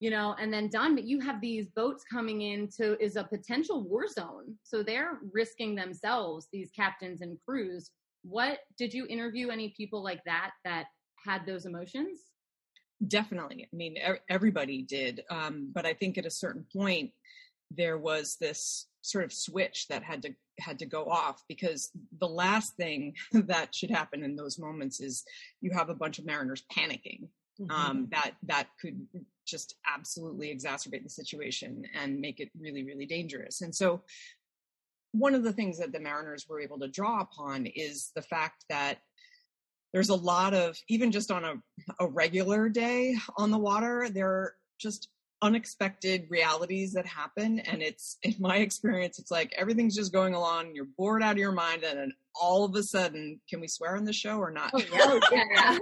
you 0.00 0.10
know, 0.10 0.34
and 0.40 0.52
then 0.52 0.68
done. 0.68 0.94
But 0.94 1.04
you 1.04 1.20
have 1.20 1.40
these 1.40 1.68
boats 1.74 2.04
coming 2.10 2.42
in 2.42 2.68
to 2.76 3.02
is 3.02 3.16
a 3.16 3.24
potential 3.24 3.82
war 3.82 4.06
zone. 4.06 4.56
So 4.62 4.82
they're 4.82 5.18
risking 5.32 5.74
themselves, 5.74 6.48
these 6.52 6.70
captains 6.70 7.20
and 7.20 7.36
crews. 7.44 7.90
What 8.22 8.60
did 8.76 8.94
you 8.94 9.06
interview 9.06 9.50
any 9.50 9.74
people 9.76 10.02
like 10.02 10.22
that 10.24 10.50
that 10.64 10.86
had 11.24 11.46
those 11.46 11.66
emotions? 11.66 12.27
Definitely. 13.06 13.68
I 13.72 13.76
mean, 13.76 13.96
everybody 14.28 14.82
did. 14.82 15.22
Um, 15.30 15.70
but 15.72 15.86
I 15.86 15.94
think 15.94 16.18
at 16.18 16.26
a 16.26 16.30
certain 16.30 16.66
point, 16.72 17.12
there 17.70 17.98
was 17.98 18.36
this 18.40 18.86
sort 19.02 19.24
of 19.24 19.32
switch 19.32 19.86
that 19.88 20.02
had 20.02 20.22
to 20.22 20.34
had 20.58 20.78
to 20.80 20.86
go 20.86 21.04
off 21.04 21.44
because 21.48 21.90
the 22.18 22.28
last 22.28 22.74
thing 22.76 23.14
that 23.32 23.74
should 23.74 23.90
happen 23.90 24.24
in 24.24 24.34
those 24.34 24.58
moments 24.58 25.00
is 25.00 25.24
you 25.60 25.70
have 25.70 25.88
a 25.88 25.94
bunch 25.94 26.18
of 26.18 26.26
mariners 26.26 26.64
panicking 26.76 27.28
mm-hmm. 27.60 27.70
um, 27.70 28.08
that 28.10 28.32
that 28.42 28.68
could 28.80 29.06
just 29.46 29.76
absolutely 29.92 30.54
exacerbate 30.54 31.02
the 31.02 31.08
situation 31.08 31.84
and 31.94 32.20
make 32.20 32.38
it 32.40 32.50
really, 32.60 32.84
really 32.84 33.06
dangerous. 33.06 33.62
And 33.62 33.74
so, 33.74 34.02
one 35.12 35.34
of 35.34 35.42
the 35.42 35.52
things 35.52 35.78
that 35.78 35.90
the 35.90 36.00
Mariners 36.00 36.46
were 36.48 36.60
able 36.60 36.78
to 36.80 36.88
draw 36.88 37.20
upon 37.20 37.64
is 37.64 38.10
the 38.14 38.20
fact 38.20 38.66
that 38.68 38.98
there's 39.92 40.08
a 40.08 40.14
lot 40.14 40.54
of, 40.54 40.76
even 40.88 41.12
just 41.12 41.30
on 41.30 41.44
a, 41.44 41.54
a 42.00 42.06
regular 42.06 42.68
day 42.68 43.16
on 43.36 43.50
the 43.50 43.58
water, 43.58 44.08
there 44.10 44.28
are 44.28 44.54
just 44.78 45.08
unexpected 45.40 46.26
realities 46.28 46.92
that 46.92 47.06
happen. 47.06 47.60
And 47.60 47.82
it's, 47.82 48.18
in 48.22 48.34
my 48.38 48.56
experience, 48.58 49.18
it's 49.18 49.30
like 49.30 49.52
everything's 49.56 49.96
just 49.96 50.12
going 50.12 50.34
along, 50.34 50.74
you're 50.74 50.88
bored 50.96 51.22
out 51.22 51.32
of 51.32 51.38
your 51.38 51.52
mind, 51.52 51.84
and 51.84 51.98
then 51.98 52.12
all 52.40 52.64
of 52.64 52.74
a 52.74 52.82
sudden, 52.82 53.40
can 53.48 53.60
we 53.60 53.68
swear 53.68 53.96
on 53.96 54.04
the 54.04 54.12
show 54.12 54.38
or 54.38 54.50
not? 54.50 54.70
Oh, 54.74 55.20
yeah. 55.32 55.76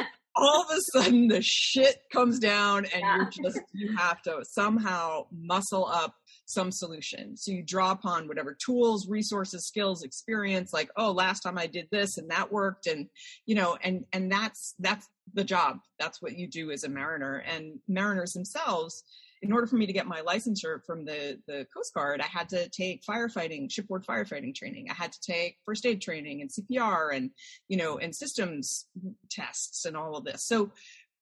all 0.36 0.62
of 0.62 0.76
a 0.76 0.80
sudden 0.92 1.28
the 1.28 1.40
shit 1.42 2.02
comes 2.12 2.38
down 2.38 2.84
and 2.84 3.00
yeah. 3.00 3.16
you're 3.16 3.50
just 3.50 3.60
you 3.72 3.96
have 3.96 4.20
to 4.22 4.44
somehow 4.44 5.26
muscle 5.32 5.86
up 5.86 6.14
some 6.46 6.70
solution 6.70 7.36
so 7.36 7.50
you 7.50 7.62
draw 7.62 7.90
upon 7.90 8.28
whatever 8.28 8.54
tools 8.54 9.08
resources 9.08 9.66
skills 9.66 10.02
experience 10.02 10.72
like 10.72 10.88
oh 10.96 11.10
last 11.10 11.40
time 11.40 11.58
i 11.58 11.66
did 11.66 11.86
this 11.90 12.18
and 12.18 12.30
that 12.30 12.50
worked 12.50 12.86
and 12.86 13.06
you 13.46 13.54
know 13.54 13.76
and 13.82 14.04
and 14.12 14.30
that's 14.30 14.74
that's 14.78 15.08
the 15.34 15.44
job 15.44 15.78
that's 15.98 16.22
what 16.22 16.38
you 16.38 16.46
do 16.46 16.70
as 16.70 16.84
a 16.84 16.88
mariner 16.88 17.42
and 17.48 17.78
mariners 17.88 18.32
themselves 18.32 19.02
in 19.42 19.52
order 19.52 19.66
for 19.66 19.76
me 19.76 19.86
to 19.86 19.92
get 19.92 20.06
my 20.06 20.22
licensure 20.22 20.82
from 20.84 21.04
the, 21.04 21.38
the 21.46 21.66
Coast 21.74 21.92
Guard, 21.94 22.20
I 22.20 22.26
had 22.26 22.48
to 22.50 22.68
take 22.70 23.04
firefighting, 23.04 23.70
shipboard 23.70 24.04
firefighting 24.04 24.54
training. 24.54 24.86
I 24.90 24.94
had 24.94 25.12
to 25.12 25.20
take 25.20 25.58
first 25.64 25.84
aid 25.84 26.00
training 26.00 26.40
and 26.40 26.50
CPR 26.50 27.14
and, 27.14 27.30
you 27.68 27.76
know, 27.76 27.98
and 27.98 28.14
systems 28.14 28.86
tests 29.30 29.84
and 29.84 29.96
all 29.96 30.16
of 30.16 30.24
this. 30.24 30.44
So 30.44 30.72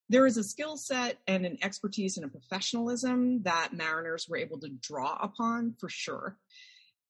there 0.08 0.26
is 0.26 0.36
a 0.36 0.44
skill 0.44 0.76
set 0.76 1.18
and 1.26 1.46
an 1.46 1.58
expertise 1.62 2.16
and 2.16 2.26
a 2.26 2.28
professionalism 2.28 3.42
that 3.42 3.72
mariners 3.72 4.26
were 4.28 4.36
able 4.36 4.58
to 4.60 4.68
draw 4.68 5.18
upon 5.20 5.74
for 5.80 5.88
sure. 5.88 6.36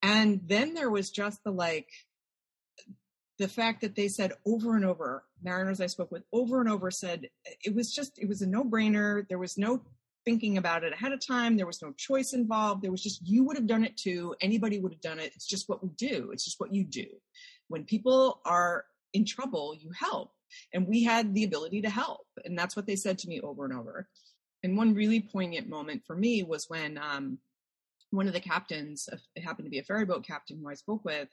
And 0.02 0.40
then 0.46 0.74
there 0.74 0.90
was 0.90 1.10
just 1.10 1.42
the 1.44 1.50
like, 1.50 1.88
the 3.38 3.48
fact 3.48 3.80
that 3.80 3.96
they 3.96 4.06
said 4.06 4.32
over 4.46 4.76
and 4.76 4.84
over, 4.84 5.24
mariners 5.42 5.80
I 5.80 5.86
spoke 5.86 6.12
with 6.12 6.22
over 6.32 6.60
and 6.60 6.70
over 6.70 6.90
said 6.90 7.28
it 7.64 7.74
was 7.74 7.92
just, 7.92 8.18
it 8.18 8.28
was 8.28 8.42
a 8.42 8.46
no 8.46 8.62
brainer. 8.62 9.26
There 9.28 9.38
was 9.38 9.58
no 9.58 9.82
thinking 10.24 10.56
about 10.56 10.84
it 10.84 10.92
ahead 10.92 11.12
of 11.12 11.26
time. 11.26 11.56
There 11.56 11.66
was 11.66 11.82
no 11.82 11.92
choice 11.96 12.32
involved. 12.32 12.82
There 12.82 12.92
was 12.92 13.02
just, 13.02 13.26
you 13.26 13.42
would 13.44 13.56
have 13.56 13.66
done 13.66 13.82
it 13.82 13.96
too. 13.96 14.36
Anybody 14.40 14.78
would 14.78 14.92
have 14.92 15.00
done 15.00 15.18
it. 15.18 15.32
It's 15.34 15.46
just 15.46 15.68
what 15.68 15.82
we 15.82 15.90
do. 15.96 16.30
It's 16.32 16.44
just 16.44 16.60
what 16.60 16.72
you 16.72 16.84
do. 16.84 17.06
When 17.68 17.84
people 17.84 18.40
are 18.44 18.84
in 19.12 19.24
trouble, 19.24 19.74
you 19.74 19.90
help. 19.98 20.30
And 20.72 20.86
we 20.86 21.04
had 21.04 21.34
the 21.34 21.44
ability 21.44 21.82
to 21.82 21.90
help. 21.90 22.26
And 22.44 22.58
that's 22.58 22.76
what 22.76 22.86
they 22.86 22.96
said 22.96 23.18
to 23.18 23.28
me 23.28 23.40
over 23.40 23.64
and 23.64 23.74
over. 23.74 24.08
And 24.62 24.76
one 24.76 24.94
really 24.94 25.20
poignant 25.20 25.68
moment 25.68 26.02
for 26.06 26.16
me 26.16 26.42
was 26.42 26.70
when 26.70 26.98
um, 26.98 27.38
one 28.10 28.26
of 28.26 28.32
the 28.32 28.40
captains, 28.40 29.08
it 29.34 29.42
happened 29.42 29.66
to 29.66 29.70
be 29.70 29.78
a 29.78 29.84
ferry 29.84 30.06
boat 30.06 30.26
captain 30.26 30.58
who 30.58 30.68
I 30.68 30.74
spoke 30.74 31.04
with, 31.04 31.28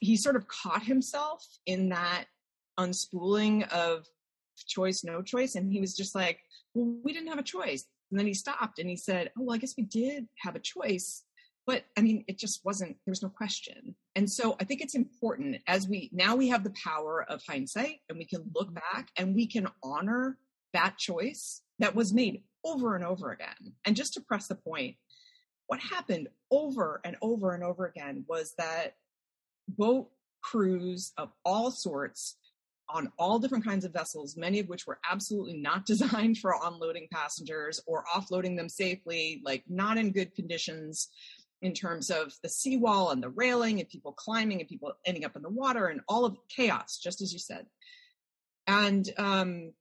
he 0.00 0.16
sort 0.16 0.36
of 0.36 0.48
caught 0.48 0.82
himself 0.82 1.46
in 1.66 1.90
that 1.90 2.24
unspooling 2.80 3.68
of 3.70 4.06
choice, 4.66 5.04
no 5.04 5.22
choice. 5.22 5.54
And 5.54 5.72
he 5.72 5.80
was 5.80 5.94
just 5.94 6.14
like, 6.14 6.40
well, 6.74 6.96
we 7.04 7.12
didn't 7.12 7.28
have 7.28 7.38
a 7.38 7.44
choice. 7.44 7.84
And 8.10 8.18
then 8.18 8.26
he 8.26 8.34
stopped 8.34 8.78
and 8.78 8.90
he 8.90 8.96
said, 8.96 9.30
oh, 9.38 9.42
well, 9.44 9.54
I 9.54 9.58
guess 9.58 9.74
we 9.76 9.84
did 9.84 10.26
have 10.38 10.56
a 10.56 10.60
choice. 10.60 11.22
But 11.66 11.84
I 11.96 12.00
mean, 12.00 12.24
it 12.26 12.38
just 12.38 12.64
wasn't, 12.64 12.96
there 13.04 13.12
was 13.12 13.22
no 13.22 13.28
question. 13.28 13.94
And 14.16 14.28
so 14.30 14.56
I 14.60 14.64
think 14.64 14.80
it's 14.80 14.94
important 14.96 15.58
as 15.66 15.86
we, 15.86 16.10
now 16.12 16.34
we 16.34 16.48
have 16.48 16.64
the 16.64 16.74
power 16.84 17.24
of 17.28 17.42
hindsight 17.48 18.00
and 18.08 18.18
we 18.18 18.24
can 18.24 18.50
look 18.54 18.74
back 18.74 19.10
and 19.16 19.34
we 19.34 19.46
can 19.46 19.68
honor 19.82 20.38
that 20.72 20.98
choice 20.98 21.62
that 21.78 21.94
was 21.94 22.12
made 22.12 22.42
over 22.64 22.96
and 22.96 23.04
over 23.04 23.30
again. 23.30 23.74
And 23.84 23.94
just 23.94 24.14
to 24.14 24.20
press 24.20 24.48
the 24.48 24.56
point, 24.56 24.96
what 25.68 25.80
happened 25.80 26.28
over 26.50 27.00
and 27.04 27.16
over 27.22 27.52
and 27.54 27.62
over 27.62 27.86
again 27.86 28.24
was 28.28 28.54
that 28.58 28.94
boat 29.68 30.10
crews 30.42 31.12
of 31.16 31.30
all 31.44 31.70
sorts 31.70 32.36
on 32.88 33.10
all 33.18 33.38
different 33.38 33.64
kinds 33.64 33.84
of 33.84 33.92
vessels, 33.92 34.36
many 34.36 34.58
of 34.58 34.68
which 34.68 34.86
were 34.86 34.98
absolutely 35.10 35.54
not 35.54 35.86
designed 35.86 36.38
for 36.38 36.54
unloading 36.64 37.08
passengers 37.12 37.80
or 37.86 38.04
offloading 38.14 38.56
them 38.56 38.68
safely, 38.68 39.40
like 39.44 39.64
not 39.68 39.96
in 39.96 40.12
good 40.12 40.34
conditions 40.34 41.08
in 41.62 41.72
terms 41.72 42.10
of 42.10 42.34
the 42.42 42.48
seawall 42.48 43.10
and 43.10 43.22
the 43.22 43.30
railing 43.30 43.80
and 43.80 43.88
people 43.88 44.12
climbing 44.12 44.60
and 44.60 44.68
people 44.68 44.92
ending 45.06 45.24
up 45.24 45.36
in 45.36 45.42
the 45.42 45.48
water 45.48 45.86
and 45.86 46.00
all 46.08 46.24
of 46.24 46.36
chaos, 46.54 46.98
just 46.98 47.22
as 47.22 47.32
you 47.32 47.38
said. 47.38 47.66
And 48.66 49.08
um, 49.16 49.72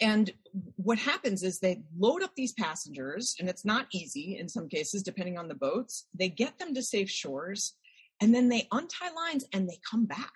and 0.00 0.32
what 0.76 0.98
happens 0.98 1.42
is 1.42 1.58
they 1.58 1.82
load 1.98 2.22
up 2.22 2.32
these 2.34 2.54
passengers, 2.54 3.36
and 3.38 3.48
it's 3.48 3.64
not 3.64 3.86
easy 3.92 4.38
in 4.38 4.48
some 4.48 4.68
cases, 4.68 5.02
depending 5.02 5.38
on 5.38 5.48
the 5.48 5.54
boats. 5.54 6.06
They 6.18 6.28
get 6.28 6.58
them 6.58 6.74
to 6.74 6.82
safe 6.82 7.10
shores, 7.10 7.74
and 8.20 8.34
then 8.34 8.48
they 8.48 8.66
untie 8.72 9.12
lines 9.14 9.44
and 9.52 9.68
they 9.68 9.78
come 9.88 10.06
back 10.06 10.32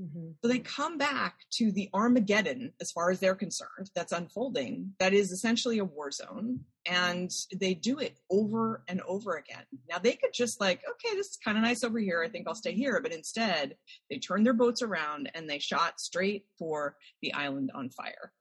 Mm-hmm. 0.00 0.30
So 0.42 0.48
they 0.48 0.60
come 0.60 0.96
back 0.96 1.40
to 1.52 1.70
the 1.72 1.90
Armageddon, 1.92 2.72
as 2.80 2.90
far 2.90 3.10
as 3.10 3.20
they're 3.20 3.34
concerned, 3.34 3.90
that's 3.94 4.12
unfolding, 4.12 4.92
that 4.98 5.12
is 5.12 5.30
essentially 5.30 5.78
a 5.78 5.84
war 5.84 6.10
zone. 6.10 6.60
And 6.86 7.30
they 7.54 7.74
do 7.74 7.98
it 7.98 8.18
over 8.30 8.82
and 8.88 9.02
over 9.02 9.36
again. 9.36 9.64
Now 9.88 9.98
they 9.98 10.14
could 10.14 10.32
just 10.32 10.60
like, 10.60 10.80
okay, 10.88 11.14
this 11.14 11.28
is 11.28 11.38
kind 11.44 11.58
of 11.58 11.64
nice 11.64 11.84
over 11.84 11.98
here. 11.98 12.22
I 12.24 12.30
think 12.30 12.48
I'll 12.48 12.54
stay 12.54 12.72
here. 12.72 13.00
But 13.02 13.12
instead, 13.12 13.76
they 14.08 14.18
turned 14.18 14.46
their 14.46 14.54
boats 14.54 14.80
around 14.80 15.30
and 15.34 15.48
they 15.48 15.58
shot 15.58 16.00
straight 16.00 16.46
for 16.58 16.96
the 17.20 17.34
island 17.34 17.70
on 17.74 17.90
fire. 17.90 18.32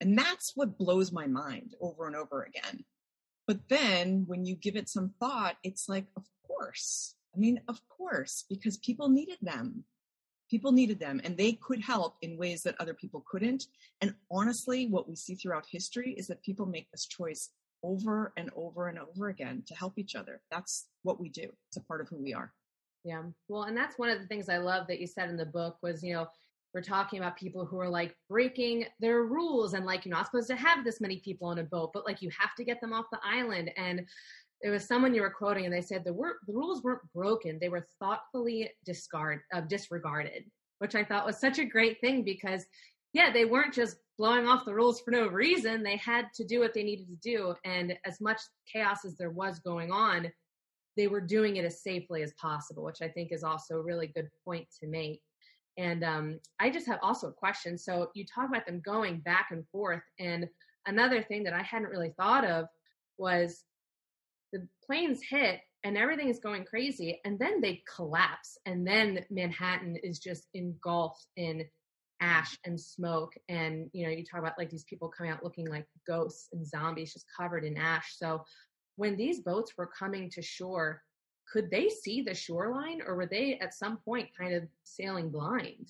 And 0.00 0.18
that's 0.18 0.52
what 0.56 0.76
blows 0.76 1.12
my 1.12 1.28
mind 1.28 1.74
over 1.80 2.08
and 2.08 2.16
over 2.16 2.42
again. 2.42 2.84
But 3.46 3.68
then 3.68 4.24
when 4.26 4.44
you 4.44 4.56
give 4.56 4.74
it 4.74 4.88
some 4.88 5.12
thought, 5.20 5.56
it's 5.62 5.88
like, 5.88 6.06
of 6.16 6.24
course. 6.46 7.14
I 7.34 7.38
mean, 7.38 7.60
of 7.68 7.80
course, 7.88 8.44
because 8.48 8.76
people 8.78 9.08
needed 9.08 9.38
them 9.40 9.84
people 10.54 10.70
needed 10.70 11.00
them 11.00 11.20
and 11.24 11.36
they 11.36 11.54
could 11.54 11.80
help 11.80 12.14
in 12.22 12.36
ways 12.36 12.62
that 12.62 12.76
other 12.78 12.94
people 12.94 13.24
couldn't. 13.28 13.66
And 14.00 14.14
honestly 14.30 14.86
what 14.86 15.08
we 15.08 15.16
see 15.16 15.34
throughout 15.34 15.66
history 15.68 16.14
is 16.16 16.28
that 16.28 16.40
people 16.44 16.64
make 16.64 16.88
this 16.92 17.06
choice 17.06 17.50
over 17.82 18.32
and 18.36 18.50
over 18.54 18.86
and 18.86 19.00
over 19.00 19.30
again 19.30 19.64
to 19.66 19.74
help 19.74 19.98
each 19.98 20.14
other. 20.14 20.40
That's 20.52 20.86
what 21.02 21.18
we 21.20 21.28
do. 21.28 21.48
It's 21.66 21.76
a 21.76 21.80
part 21.80 22.00
of 22.00 22.08
who 22.08 22.22
we 22.22 22.34
are. 22.34 22.52
Yeah. 23.02 23.22
Well 23.48 23.64
and 23.64 23.76
that's 23.76 23.98
one 23.98 24.10
of 24.10 24.20
the 24.20 24.28
things 24.28 24.48
i 24.48 24.58
love 24.58 24.86
that 24.86 25.00
you 25.00 25.08
said 25.08 25.28
in 25.28 25.36
the 25.36 25.44
book 25.44 25.76
was 25.82 26.04
you 26.04 26.14
know 26.14 26.28
we're 26.72 26.82
talking 26.82 27.18
about 27.18 27.36
people 27.36 27.66
who 27.66 27.78
are 27.78 27.88
like 27.88 28.16
breaking 28.30 28.86
their 28.98 29.24
rules 29.24 29.74
and 29.74 29.84
like 29.84 30.04
you're 30.04 30.14
not 30.14 30.26
supposed 30.26 30.48
to 30.48 30.56
have 30.56 30.84
this 30.84 31.00
many 31.00 31.18
people 31.18 31.48
on 31.48 31.58
a 31.58 31.64
boat 31.64 31.90
but 31.92 32.06
like 32.06 32.22
you 32.22 32.30
have 32.38 32.54
to 32.56 32.64
get 32.64 32.80
them 32.80 32.92
off 32.92 33.06
the 33.12 33.20
island. 33.24 33.70
And 33.76 34.06
there 34.62 34.72
was 34.72 34.86
someone 34.86 35.14
you 35.14 35.22
were 35.22 35.30
quoting 35.30 35.64
and 35.64 35.74
they 35.74 35.80
said 35.80 36.04
the, 36.04 36.12
the 36.46 36.52
rules 36.52 36.82
weren't 36.82 37.12
broken 37.14 37.58
they 37.60 37.68
were 37.68 37.86
thoughtfully 37.98 38.70
discard 38.84 39.40
uh, 39.52 39.60
disregarded 39.62 40.44
which 40.78 40.94
i 40.94 41.04
thought 41.04 41.26
was 41.26 41.38
such 41.38 41.58
a 41.58 41.64
great 41.64 42.00
thing 42.00 42.22
because 42.22 42.64
yeah 43.12 43.32
they 43.32 43.44
weren't 43.44 43.74
just 43.74 43.96
blowing 44.16 44.46
off 44.46 44.64
the 44.64 44.74
rules 44.74 45.00
for 45.00 45.10
no 45.10 45.26
reason 45.26 45.82
they 45.82 45.96
had 45.96 46.26
to 46.34 46.44
do 46.44 46.60
what 46.60 46.72
they 46.72 46.82
needed 46.82 47.06
to 47.08 47.16
do 47.16 47.54
and 47.64 47.96
as 48.04 48.20
much 48.20 48.40
chaos 48.72 49.04
as 49.04 49.16
there 49.16 49.30
was 49.30 49.58
going 49.60 49.90
on 49.90 50.30
they 50.96 51.08
were 51.08 51.20
doing 51.20 51.56
it 51.56 51.64
as 51.64 51.82
safely 51.82 52.22
as 52.22 52.32
possible 52.34 52.84
which 52.84 53.02
i 53.02 53.08
think 53.08 53.32
is 53.32 53.44
also 53.44 53.76
a 53.76 53.82
really 53.82 54.06
good 54.06 54.28
point 54.44 54.66
to 54.80 54.86
make. 54.86 55.20
And 55.76 56.04
um, 56.04 56.38
i 56.60 56.70
just 56.70 56.86
have 56.86 57.00
also 57.02 57.28
a 57.28 57.32
question. 57.32 57.76
So 57.76 58.10
you 58.14 58.24
talk 58.24 58.48
about 58.48 58.64
them 58.64 58.80
going 58.84 59.18
back 59.20 59.48
and 59.50 59.66
forth 59.72 60.02
and 60.20 60.48
another 60.86 61.22
thing 61.22 61.42
that 61.44 61.54
i 61.54 61.62
hadn't 61.62 61.90
really 61.90 62.14
thought 62.16 62.44
of 62.44 62.66
was 63.18 63.64
the 64.54 64.66
planes 64.86 65.20
hit 65.28 65.60
and 65.82 65.98
everything 65.98 66.28
is 66.28 66.38
going 66.38 66.64
crazy. 66.64 67.20
And 67.24 67.38
then 67.38 67.60
they 67.60 67.82
collapse. 67.94 68.56
And 68.64 68.86
then 68.86 69.24
Manhattan 69.30 69.96
is 70.02 70.18
just 70.18 70.46
engulfed 70.54 71.26
in 71.36 71.64
ash 72.20 72.56
and 72.64 72.80
smoke. 72.80 73.34
And, 73.48 73.90
you 73.92 74.04
know, 74.04 74.12
you 74.12 74.24
talk 74.24 74.40
about 74.40 74.56
like 74.56 74.70
these 74.70 74.84
people 74.84 75.08
coming 75.08 75.32
out 75.32 75.42
looking 75.42 75.68
like 75.68 75.86
ghosts 76.06 76.48
and 76.52 76.66
zombies 76.66 77.12
just 77.12 77.26
covered 77.36 77.64
in 77.64 77.76
ash. 77.76 78.14
So 78.16 78.44
when 78.96 79.16
these 79.16 79.40
boats 79.40 79.72
were 79.76 79.90
coming 79.98 80.30
to 80.30 80.40
shore, 80.40 81.02
could 81.52 81.70
they 81.70 81.88
see 81.88 82.22
the 82.22 82.34
shoreline 82.34 83.00
or 83.04 83.16
were 83.16 83.26
they 83.26 83.58
at 83.58 83.74
some 83.74 83.98
point 83.98 84.28
kind 84.38 84.54
of 84.54 84.62
sailing 84.84 85.30
blind? 85.30 85.88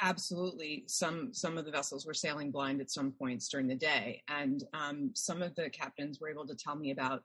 Absolutely. 0.00 0.84
Some 0.86 1.32
some 1.32 1.58
of 1.58 1.64
the 1.64 1.70
vessels 1.70 2.06
were 2.06 2.14
sailing 2.14 2.50
blind 2.50 2.80
at 2.80 2.90
some 2.90 3.12
points 3.12 3.48
during 3.48 3.66
the 3.66 3.74
day 3.74 4.22
and 4.28 4.62
um, 4.74 5.10
some 5.14 5.42
of 5.42 5.54
the 5.54 5.70
captains 5.70 6.20
were 6.20 6.30
able 6.30 6.46
to 6.46 6.54
tell 6.54 6.76
me 6.76 6.90
about 6.90 7.22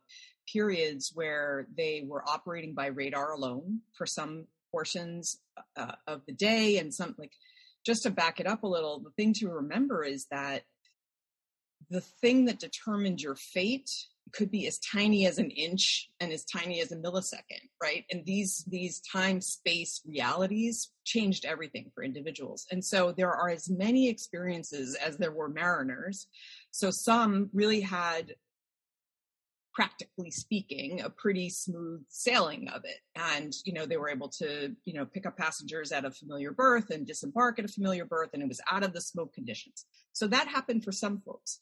periods 0.52 1.12
where 1.14 1.68
they 1.76 2.04
were 2.08 2.28
operating 2.28 2.74
by 2.74 2.88
radar 2.88 3.34
alone 3.34 3.82
for 3.94 4.06
some 4.06 4.46
portions 4.72 5.40
uh, 5.76 5.94
of 6.08 6.22
the 6.26 6.34
day 6.34 6.78
and 6.78 6.94
some 6.94 7.14
like 7.18 7.34
just 7.86 8.04
to 8.04 8.10
back 8.10 8.40
it 8.40 8.48
up 8.48 8.64
a 8.64 8.68
little 8.68 9.00
the 9.00 9.12
thing 9.12 9.34
to 9.34 9.50
remember 9.50 10.04
is 10.04 10.26
that 10.32 10.64
the 11.90 12.02
thing 12.02 12.46
that 12.46 12.60
determined 12.60 13.22
your 13.22 13.36
fate 13.36 13.92
could 14.34 14.52
be 14.52 14.68
as 14.68 14.80
tiny 14.80 15.26
as 15.26 15.38
an 15.38 15.50
inch 15.52 16.10
and 16.20 16.32
as 16.32 16.46
tiny 16.46 16.82
as 16.82 16.92
a 16.92 16.98
millisecond 16.98 17.70
right? 17.82 18.06
And 18.12 18.24
these 18.26 18.64
these 18.68 19.02
time 19.02 19.42
space 19.42 20.02
realities 20.06 20.92
changed 21.04 21.46
everything 21.46 21.92
for 21.94 22.04
individuals. 22.04 22.68
And 22.72 22.84
so 22.86 23.12
there 23.12 23.34
are 23.34 23.50
as 23.50 23.70
many 23.70 24.08
experiences 24.08 24.96
as 24.96 25.18
there 25.18 25.32
were 25.32 25.50
mariners. 25.50 26.28
So 26.72 26.92
some 26.92 27.50
really 27.54 27.82
had 27.82 28.36
practically 29.74 30.30
speaking 30.30 31.02
a 31.02 31.10
pretty 31.10 31.50
smooth 31.50 32.04
sailing 32.10 32.68
of 32.68 32.84
it. 32.84 33.00
And 33.16 33.54
you 33.66 33.74
know 33.74 33.86
they 33.86 33.98
were 33.98 34.10
able 34.10 34.30
to 34.30 34.76
you 34.86 34.94
know 34.94 35.06
pick 35.06 35.26
up 35.26 35.38
passengers 35.38 35.92
at 35.92 36.06
a 36.06 36.12
familiar 36.12 36.52
berth 36.52 36.92
and 36.92 37.08
disembark 37.08 37.58
at 37.58 37.66
a 37.66 37.70
familiar 37.70 38.06
berth 38.06 38.30
and 38.34 38.44
it 38.44 38.50
was 38.50 38.62
out 38.72 38.84
of 38.84 38.94
the 38.94 39.02
smoke 39.02 39.34
conditions. 39.34 39.86
So 40.14 40.28
that 40.28 40.48
happened 40.48 40.84
for 40.84 40.92
some 40.92 41.22
folks. 41.26 41.60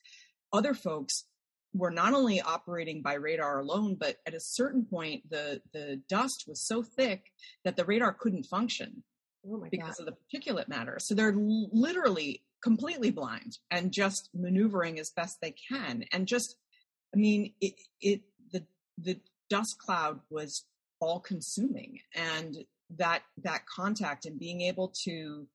Other 0.51 0.73
folks 0.73 1.25
were 1.73 1.91
not 1.91 2.13
only 2.13 2.41
operating 2.41 3.01
by 3.01 3.13
radar 3.13 3.59
alone, 3.59 3.95
but 3.99 4.17
at 4.25 4.33
a 4.33 4.39
certain 4.39 4.85
point, 4.85 5.29
the, 5.29 5.61
the 5.73 6.01
dust 6.09 6.45
was 6.47 6.61
so 6.61 6.81
thick 6.81 7.25
that 7.63 7.75
the 7.75 7.85
radar 7.85 8.13
couldn't 8.13 8.45
function 8.45 9.03
oh 9.45 9.63
because 9.69 9.97
God. 9.97 10.07
of 10.07 10.15
the 10.15 10.39
particulate 10.39 10.67
matter. 10.67 10.97
So 10.99 11.13
they're 11.13 11.35
literally 11.35 12.43
completely 12.63 13.11
blind 13.11 13.57
and 13.71 13.91
just 13.91 14.29
maneuvering 14.33 14.99
as 14.99 15.11
best 15.11 15.37
they 15.41 15.53
can. 15.69 16.05
And 16.11 16.27
just, 16.27 16.55
I 17.13 17.17
mean, 17.17 17.53
it, 17.61 17.75
it 18.01 18.21
the, 18.51 18.65
the 18.97 19.19
dust 19.49 19.77
cloud 19.77 20.19
was 20.29 20.65
all 20.99 21.19
consuming 21.19 21.99
and 22.15 22.57
that, 22.97 23.21
that 23.43 23.61
contact 23.67 24.25
and 24.25 24.39
being 24.39 24.61
able 24.61 24.91
to 25.03 25.47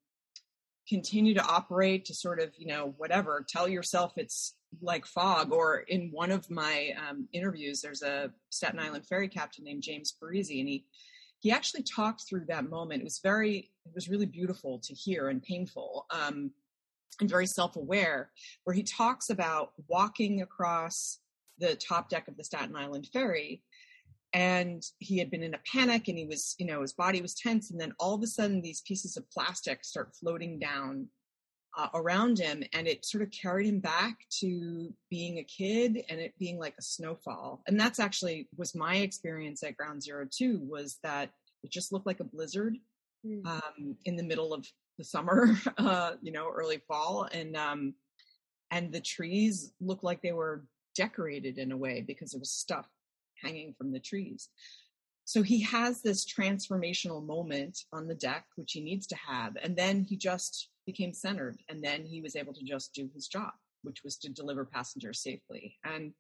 continue 0.89 1.35
to 1.35 1.45
operate 1.45 2.05
to 2.05 2.15
sort 2.15 2.41
of, 2.41 2.53
you 2.57 2.67
know, 2.67 2.95
whatever, 2.99 3.45
tell 3.49 3.67
yourself 3.67 4.13
it's 4.17 4.55
like 4.81 5.07
fog. 5.07 5.53
Or 5.53 5.79
in 5.79 6.11
one 6.11 6.31
of 6.31 6.51
my 6.51 6.91
um, 7.09 7.29
interviews, 7.33 7.81
there's 7.81 8.03
a 8.03 8.31
Staten 8.51 8.79
Island 8.79 9.07
ferry 9.07 9.29
captain 9.29 9.65
named 9.65 9.83
James 9.83 10.15
Parisi, 10.21 10.61
and 10.61 10.69
he 10.69 10.87
he 11.41 11.51
actually 11.51 11.83
talked 11.83 12.23
through 12.27 12.47
that 12.49 12.71
moment. 12.71 13.03
It 13.03 13.05
was 13.05 13.21
very, 13.23 13.71
it 13.85 13.95
was 13.95 14.09
really 14.09 14.25
beautiful 14.25 14.79
to 14.79 14.95
hear 14.95 15.29
and 15.29 15.43
painful, 15.43 16.07
um, 16.11 16.53
and 17.21 17.29
very 17.29 17.47
self-aware. 17.47 18.31
Where 18.65 18.75
he 18.75 18.83
talks 18.83 19.29
about 19.29 19.73
walking 19.89 20.41
across 20.41 21.19
the 21.59 21.77
top 21.77 22.09
deck 22.09 22.29
of 22.29 22.37
the 22.37 22.45
Staten 22.45 22.75
Island 22.75 23.09
ferry 23.13 23.63
and 24.35 24.83
he 24.99 25.19
had 25.19 25.31
been 25.31 25.45
in 25.45 25.55
a 25.55 25.61
panic 25.73 26.09
and 26.09 26.19
he 26.19 26.27
was 26.27 26.57
you 26.59 26.67
know 26.67 26.83
his 26.83 26.93
body 26.93 27.23
was 27.23 27.35
tense 27.35 27.71
and 27.71 27.81
then 27.81 27.95
all 27.99 28.15
of 28.15 28.23
a 28.23 28.27
sudden 28.27 28.61
these 28.61 28.83
pieces 28.83 29.17
of 29.17 29.31
plastic 29.31 29.85
start 29.85 30.15
floating 30.21 30.59
down 30.59 31.07
uh, 31.77 31.89
around 31.95 32.39
him 32.39 32.63
and 32.73 32.87
it 32.87 33.05
sort 33.05 33.23
of 33.23 33.31
carried 33.31 33.67
him 33.67 33.81
back 33.81 34.19
to 34.31 34.93
being 35.11 35.39
a 35.39 35.45
kid 35.45 36.05
and 36.09 36.21
it 36.21 36.33
being 36.39 36.59
like 36.59 36.75
a 36.79 36.83
snowfall 36.83 37.63
and 37.67 37.79
that's 37.79 37.99
actually 37.99 38.49
was 38.57 38.75
my 38.75 38.97
experience 38.97 39.63
at 39.63 39.77
ground 39.77 40.03
zero 40.03 40.27
two 40.31 40.61
was 40.69 40.99
that 41.03 41.31
it 41.63 41.71
just 41.71 41.93
looked 41.93 42.07
like 42.07 42.21
a 42.21 42.25
blizzard 42.25 42.77
mm. 43.27 43.45
um, 43.47 43.97
in 44.05 44.17
the 44.17 44.23
middle 44.23 44.55
of 44.55 44.67
the 44.99 45.05
summer 45.05 45.51
uh, 45.79 46.13
you 46.23 46.31
know 46.31 46.49
early 46.49 46.81
fall 46.87 47.29
and 47.33 47.57
um, 47.57 47.95
and 48.71 48.93
the 48.93 49.01
trees 49.01 49.73
looked 49.81 50.05
like 50.05 50.23
they 50.23 50.33
were 50.33 50.65
decorated 50.95 51.59
in 51.59 51.73
a 51.73 51.77
way 51.77 52.01
because 52.01 52.33
there 52.33 52.41
was 52.41 52.53
stuff 52.53 52.87
hanging 53.43 53.75
from 53.77 53.93
the 53.93 54.01
trees. 54.01 54.49
So 55.25 55.43
he 55.43 55.63
has 55.63 56.03
this 56.03 56.25
transformational 56.25 57.25
moment 57.25 57.79
on 57.93 58.07
the 58.07 58.15
deck, 58.15 58.45
which 58.57 58.73
he 58.73 58.81
needs 58.81 59.07
to 59.09 59.17
have. 59.17 59.57
And 59.63 59.75
then 59.75 60.03
he 60.03 60.17
just 60.17 60.69
became 60.87 61.13
centered. 61.13 61.59
And 61.69 61.83
then 61.83 62.05
he 62.05 62.21
was 62.21 62.37
able 62.37 62.53
to 62.55 62.65
just 62.65 62.93
do 62.93 63.09
his 63.15 63.27
job, 63.27 63.53
which 63.83 64.03
was 64.05 64.19
to 64.19 64.29
deliver 64.29 64.65
passengers 64.65 65.23
safely. 65.23 65.77
And 65.85 66.13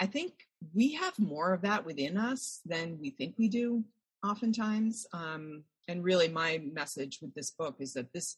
I 0.00 0.06
think 0.06 0.32
we 0.74 0.92
have 0.94 1.18
more 1.18 1.52
of 1.52 1.62
that 1.62 1.84
within 1.84 2.16
us 2.16 2.60
than 2.64 2.98
we 3.00 3.10
think 3.10 3.34
we 3.38 3.48
do 3.48 3.84
oftentimes. 4.24 5.06
Um, 5.12 5.64
and 5.88 6.02
really, 6.02 6.28
my 6.28 6.60
message 6.72 7.18
with 7.20 7.34
this 7.34 7.50
book 7.50 7.76
is 7.78 7.92
that 7.94 8.12
this, 8.12 8.36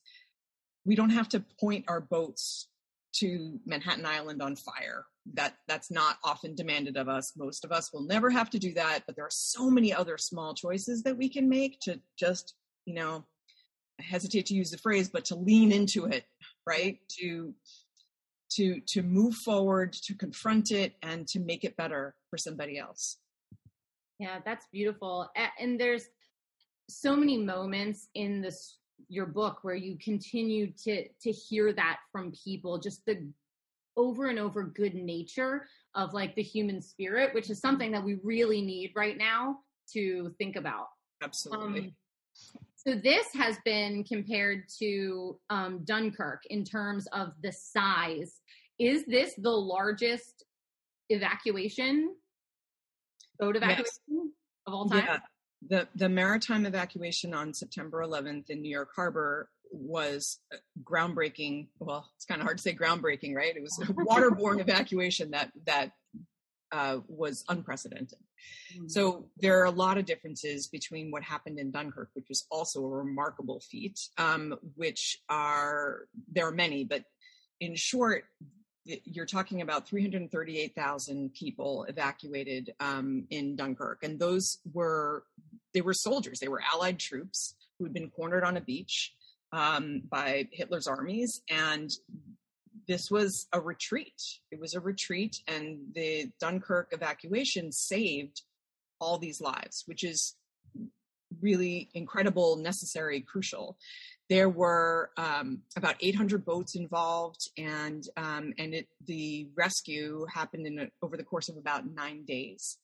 we 0.84 0.94
don't 0.94 1.10
have 1.10 1.28
to 1.30 1.44
point 1.60 1.84
our 1.88 2.00
boats 2.00 2.68
to 3.14 3.58
Manhattan 3.66 4.06
Island 4.06 4.42
on 4.42 4.56
fire. 4.56 5.06
That 5.34 5.56
that's 5.66 5.90
not 5.90 6.18
often 6.24 6.54
demanded 6.54 6.96
of 6.96 7.08
us. 7.08 7.32
Most 7.36 7.64
of 7.64 7.72
us 7.72 7.92
will 7.92 8.02
never 8.02 8.30
have 8.30 8.50
to 8.50 8.58
do 8.58 8.72
that, 8.74 9.04
but 9.06 9.16
there 9.16 9.26
are 9.26 9.30
so 9.30 9.70
many 9.70 9.92
other 9.92 10.18
small 10.18 10.54
choices 10.54 11.02
that 11.02 11.16
we 11.16 11.28
can 11.28 11.48
make 11.48 11.80
to 11.80 12.00
just, 12.18 12.54
you 12.86 12.94
know, 12.94 13.24
I 14.00 14.04
hesitate 14.04 14.46
to 14.46 14.54
use 14.54 14.70
the 14.70 14.78
phrase, 14.78 15.08
but 15.08 15.24
to 15.26 15.34
lean 15.34 15.72
into 15.72 16.06
it, 16.06 16.24
right? 16.66 16.98
To 17.20 17.54
to 18.52 18.80
to 18.80 19.02
move 19.02 19.34
forward, 19.34 19.92
to 19.92 20.14
confront 20.14 20.70
it 20.70 20.94
and 21.02 21.26
to 21.28 21.40
make 21.40 21.64
it 21.64 21.76
better 21.76 22.14
for 22.30 22.38
somebody 22.38 22.78
else. 22.78 23.18
Yeah, 24.18 24.38
that's 24.44 24.66
beautiful. 24.72 25.30
And 25.58 25.78
there's 25.78 26.06
so 26.88 27.14
many 27.14 27.36
moments 27.36 28.08
in 28.14 28.40
this 28.40 28.78
your 29.08 29.26
book 29.26 29.58
where 29.62 29.74
you 29.74 29.96
continue 29.98 30.72
to 30.84 31.06
to 31.20 31.30
hear 31.30 31.72
that 31.72 31.98
from 32.12 32.32
people 32.44 32.78
just 32.78 33.04
the 33.06 33.26
over 33.96 34.28
and 34.28 34.38
over 34.38 34.62
good 34.62 34.94
nature 34.94 35.66
of 35.94 36.14
like 36.14 36.34
the 36.34 36.42
human 36.42 36.80
spirit 36.80 37.34
which 37.34 37.50
is 37.50 37.60
something 37.60 37.90
that 37.90 38.04
we 38.04 38.18
really 38.22 38.60
need 38.60 38.92
right 38.94 39.16
now 39.16 39.58
to 39.92 40.34
think 40.38 40.56
about. 40.56 40.88
Absolutely. 41.22 41.80
Um, 41.80 41.92
so 42.76 42.94
this 42.94 43.26
has 43.34 43.56
been 43.64 44.04
compared 44.04 44.64
to 44.78 45.38
um, 45.50 45.80
dunkirk 45.84 46.42
in 46.50 46.64
terms 46.64 47.06
of 47.12 47.32
the 47.42 47.52
size. 47.52 48.40
Is 48.78 49.04
this 49.06 49.34
the 49.36 49.50
largest 49.50 50.44
evacuation 51.08 52.14
boat 53.40 53.56
evacuation 53.56 53.86
yes. 54.08 54.26
of 54.66 54.74
all 54.74 54.88
time? 54.88 55.04
Yeah 55.06 55.18
the 55.66 55.88
the 55.94 56.08
maritime 56.08 56.66
evacuation 56.66 57.34
on 57.34 57.52
September 57.54 58.04
11th 58.04 58.50
in 58.50 58.62
New 58.62 58.70
York 58.70 58.90
Harbor 58.94 59.48
was 59.70 60.38
uh, 60.52 60.56
groundbreaking. 60.82 61.68
Well, 61.78 62.08
it's 62.16 62.24
kind 62.24 62.40
of 62.40 62.44
hard 62.44 62.58
to 62.58 62.62
say 62.62 62.74
groundbreaking, 62.74 63.34
right? 63.34 63.54
It 63.56 63.62
was 63.62 63.78
a 63.80 63.92
waterborne 63.92 64.60
evacuation 64.60 65.32
that 65.32 65.50
that 65.66 65.92
uh, 66.72 66.98
was 67.08 67.44
unprecedented. 67.48 68.18
Mm-hmm. 68.74 68.88
So 68.88 69.26
there 69.38 69.60
are 69.60 69.64
a 69.64 69.70
lot 69.70 69.98
of 69.98 70.04
differences 70.04 70.68
between 70.68 71.10
what 71.10 71.22
happened 71.22 71.58
in 71.58 71.70
Dunkirk, 71.70 72.10
which 72.14 72.26
was 72.28 72.46
also 72.50 72.84
a 72.84 72.88
remarkable 72.88 73.60
feat, 73.60 73.98
um, 74.16 74.54
which 74.76 75.18
are 75.28 76.02
there 76.30 76.46
are 76.46 76.52
many, 76.52 76.84
but 76.84 77.04
in 77.60 77.74
short, 77.74 78.24
you're 78.84 79.26
talking 79.26 79.60
about 79.60 79.86
338,000 79.86 81.34
people 81.34 81.84
evacuated 81.88 82.72
um, 82.80 83.26
in 83.30 83.56
Dunkirk, 83.56 84.02
and 84.02 84.18
those 84.18 84.58
were 84.72 85.24
they 85.74 85.80
were 85.80 85.94
soldiers. 85.94 86.40
They 86.40 86.48
were 86.48 86.62
Allied 86.72 86.98
troops 86.98 87.54
who 87.78 87.84
had 87.84 87.94
been 87.94 88.10
cornered 88.10 88.44
on 88.44 88.56
a 88.56 88.60
beach 88.60 89.14
um, 89.52 90.02
by 90.08 90.48
Hitler's 90.52 90.86
armies, 90.86 91.42
and 91.50 91.90
this 92.86 93.10
was 93.10 93.46
a 93.52 93.60
retreat. 93.60 94.20
It 94.50 94.60
was 94.60 94.74
a 94.74 94.80
retreat, 94.80 95.36
and 95.46 95.78
the 95.94 96.30
Dunkirk 96.40 96.88
evacuation 96.92 97.72
saved 97.72 98.42
all 99.00 99.18
these 99.18 99.40
lives, 99.40 99.84
which 99.86 100.04
is 100.04 100.34
really 101.40 101.88
incredible, 101.94 102.56
necessary, 102.56 103.20
crucial 103.20 103.76
there 104.28 104.48
were 104.48 105.10
um, 105.16 105.62
about 105.76 105.96
800 106.00 106.44
boats 106.44 106.76
involved, 106.76 107.50
and 107.56 108.04
um, 108.16 108.52
and 108.58 108.74
it, 108.74 108.88
the 109.06 109.48
rescue 109.56 110.26
happened 110.32 110.66
in 110.66 110.78
a, 110.78 110.88
over 111.02 111.16
the 111.16 111.24
course 111.24 111.48
of 111.48 111.56
about 111.56 111.90
nine 111.90 112.24
days. 112.24 112.78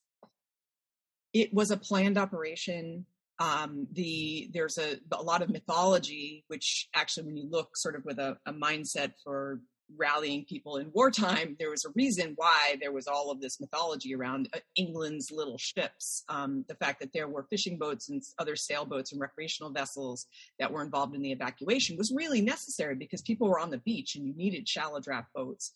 It 1.35 1.53
was 1.53 1.71
a 1.71 1.77
planned 1.77 2.17
operation. 2.17 3.05
Um, 3.41 3.89
the 3.93 4.49
there's 4.55 4.79
a, 4.79 4.97
a 5.13 5.23
lot 5.23 5.43
of 5.43 5.51
mythology, 5.51 6.45
which 6.47 6.89
actually, 6.95 7.27
when 7.27 7.37
you 7.37 7.49
look 7.51 7.77
sort 7.77 7.97
of 7.97 8.05
with 8.05 8.19
a, 8.19 8.39
a 8.47 8.53
mindset 8.53 9.13
for 9.23 9.61
rallying 9.97 10.45
people 10.45 10.77
in 10.77 10.91
wartime. 10.93 11.57
There 11.59 11.71
was 11.71 11.85
a 11.85 11.93
reason 11.95 12.35
why 12.37 12.77
there 12.81 12.93
was 12.93 13.07
all 13.07 13.31
of 13.31 13.41
this 13.41 13.61
mythology 13.61 14.15
around 14.15 14.49
uh, 14.53 14.59
England's 14.77 15.31
little 15.31 15.59
ships. 15.59 16.25
Um, 16.29 16.65
the 16.69 16.75
fact 16.75 17.01
that 17.01 17.13
there 17.13 17.29
were 17.29 17.47
fishing 17.51 17.79
boats 17.79 18.09
and 18.09 18.23
other 18.39 18.57
sailboats 18.57 19.13
and 19.13 19.21
recreational 19.21 19.73
vessels 19.73 20.27
that 20.59 20.73
were 20.73 20.83
involved 20.83 21.15
in 21.15 21.23
the 21.23 21.33
evacuation 21.33 21.97
was 21.97 22.13
really 22.15 22.41
necessary 22.41 22.95
because 22.95 23.23
people 23.23 23.49
were 23.49 23.59
on 23.61 23.71
the 23.71 23.79
beach 23.79 24.17
and 24.17 24.27
you 24.27 24.35
needed 24.35 24.69
shallow 24.69 25.01
draft 25.01 25.29
boats. 25.35 25.73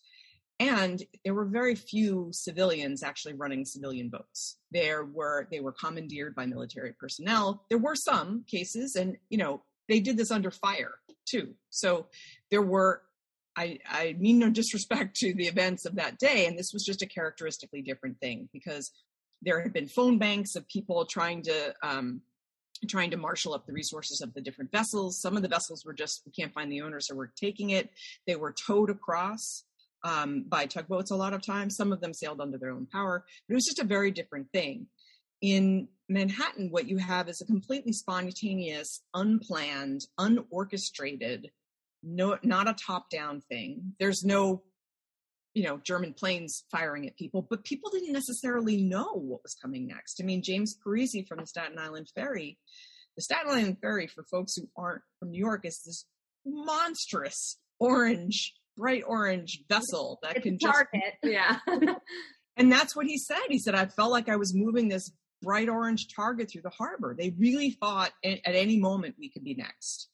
And 0.59 1.01
there 1.23 1.33
were 1.33 1.45
very 1.45 1.75
few 1.75 2.29
civilians 2.31 3.01
actually 3.01 3.33
running 3.33 3.63
civilian 3.63 4.09
boats. 4.09 4.57
There 4.71 5.05
were 5.05 5.47
they 5.51 5.61
were 5.61 5.71
commandeered 5.71 6.35
by 6.35 6.45
military 6.45 6.93
personnel. 6.99 7.65
There 7.69 7.77
were 7.77 7.95
some 7.95 8.43
cases, 8.45 8.95
and 8.95 9.15
you 9.29 9.37
know 9.37 9.63
they 9.87 10.01
did 10.01 10.17
this 10.17 10.31
under 10.31 10.51
fire 10.51 10.95
too. 11.25 11.55
So 11.69 12.07
there 12.51 12.61
were 12.61 13.03
I, 13.55 13.79
I 13.89 14.15
mean 14.19 14.39
no 14.39 14.49
disrespect 14.49 15.15
to 15.17 15.33
the 15.33 15.47
events 15.47 15.85
of 15.85 15.95
that 15.95 16.17
day, 16.17 16.45
and 16.45 16.57
this 16.57 16.73
was 16.73 16.83
just 16.83 17.01
a 17.01 17.07
characteristically 17.07 17.81
different 17.81 18.19
thing 18.19 18.49
because 18.51 18.91
there 19.41 19.61
had 19.61 19.71
been 19.71 19.87
phone 19.87 20.17
banks 20.17 20.55
of 20.55 20.67
people 20.67 21.05
trying 21.05 21.41
to 21.43 21.73
um, 21.81 22.21
trying 22.87 23.11
to 23.11 23.17
marshal 23.17 23.53
up 23.53 23.65
the 23.65 23.73
resources 23.73 24.21
of 24.21 24.33
the 24.33 24.41
different 24.41 24.71
vessels. 24.71 25.21
Some 25.21 25.35
of 25.35 25.41
the 25.41 25.49
vessels 25.49 25.85
were 25.85 25.93
just 25.93 26.21
we 26.25 26.31
can't 26.31 26.53
find 26.53 26.71
the 26.71 26.81
owners, 26.81 27.07
so 27.07 27.15
we're 27.15 27.27
taking 27.27 27.69
it. 27.69 27.89
They 28.27 28.35
were 28.35 28.53
towed 28.53 28.89
across 28.89 29.63
um, 30.03 30.45
by 30.47 30.65
tugboats 30.65 31.11
a 31.11 31.15
lot 31.15 31.33
of 31.33 31.45
times. 31.45 31.75
Some 31.75 31.91
of 31.91 32.01
them 32.01 32.13
sailed 32.13 32.41
under 32.41 32.57
their 32.57 32.71
own 32.71 32.87
power, 32.91 33.25
but 33.47 33.53
it 33.53 33.55
was 33.55 33.65
just 33.65 33.79
a 33.79 33.85
very 33.85 34.11
different 34.11 34.47
thing. 34.51 34.87
In 35.41 35.87
Manhattan, 36.09 36.69
what 36.71 36.89
you 36.89 36.97
have 36.97 37.29
is 37.29 37.41
a 37.41 37.45
completely 37.45 37.93
spontaneous, 37.93 39.01
unplanned, 39.13 40.01
unorchestrated, 40.19 41.45
no, 42.03 42.37
not 42.43 42.67
a 42.67 42.75
top-down 42.85 43.41
thing. 43.49 43.93
There's 43.99 44.23
no, 44.23 44.63
you 45.53 45.63
know, 45.63 45.77
German 45.77 46.13
planes 46.13 46.63
firing 46.71 47.07
at 47.07 47.17
people, 47.17 47.45
but 47.49 47.63
people 47.63 47.89
didn't 47.89 48.13
necessarily 48.13 48.83
know 48.83 49.13
what 49.13 49.43
was 49.43 49.55
coming 49.55 49.87
next. 49.87 50.19
I 50.21 50.25
mean, 50.25 50.43
James 50.43 50.77
Parisi 50.85 51.27
from 51.27 51.39
the 51.39 51.47
Staten 51.47 51.79
Island 51.79 52.07
Ferry, 52.15 52.57
the 53.15 53.21
Staten 53.21 53.49
Island 53.49 53.77
Ferry, 53.81 54.07
for 54.07 54.23
folks 54.23 54.55
who 54.55 54.69
aren't 54.75 55.01
from 55.19 55.31
New 55.31 55.39
York, 55.39 55.65
is 55.65 55.81
this 55.85 56.05
monstrous 56.45 57.57
orange 57.79 58.53
bright 58.77 59.03
orange 59.05 59.63
vessel 59.69 60.19
that 60.23 60.37
it's 60.37 60.43
can 60.43 60.57
just 60.59 60.73
target. 60.73 61.13
Yeah. 61.23 61.59
and 62.57 62.71
that's 62.71 62.95
what 62.95 63.05
he 63.05 63.17
said. 63.17 63.37
He 63.49 63.59
said, 63.59 63.75
I 63.75 63.85
felt 63.85 64.11
like 64.11 64.29
I 64.29 64.35
was 64.35 64.53
moving 64.55 64.87
this 64.87 65.11
bright 65.41 65.69
orange 65.69 66.07
target 66.15 66.49
through 66.51 66.63
the 66.63 66.69
harbor. 66.69 67.15
They 67.17 67.33
really 67.37 67.71
thought 67.71 68.11
at, 68.23 68.39
any 68.45 68.77
moment 68.77 69.15
we 69.19 69.29
could 69.29 69.43
be 69.43 69.55
next. 69.55 70.09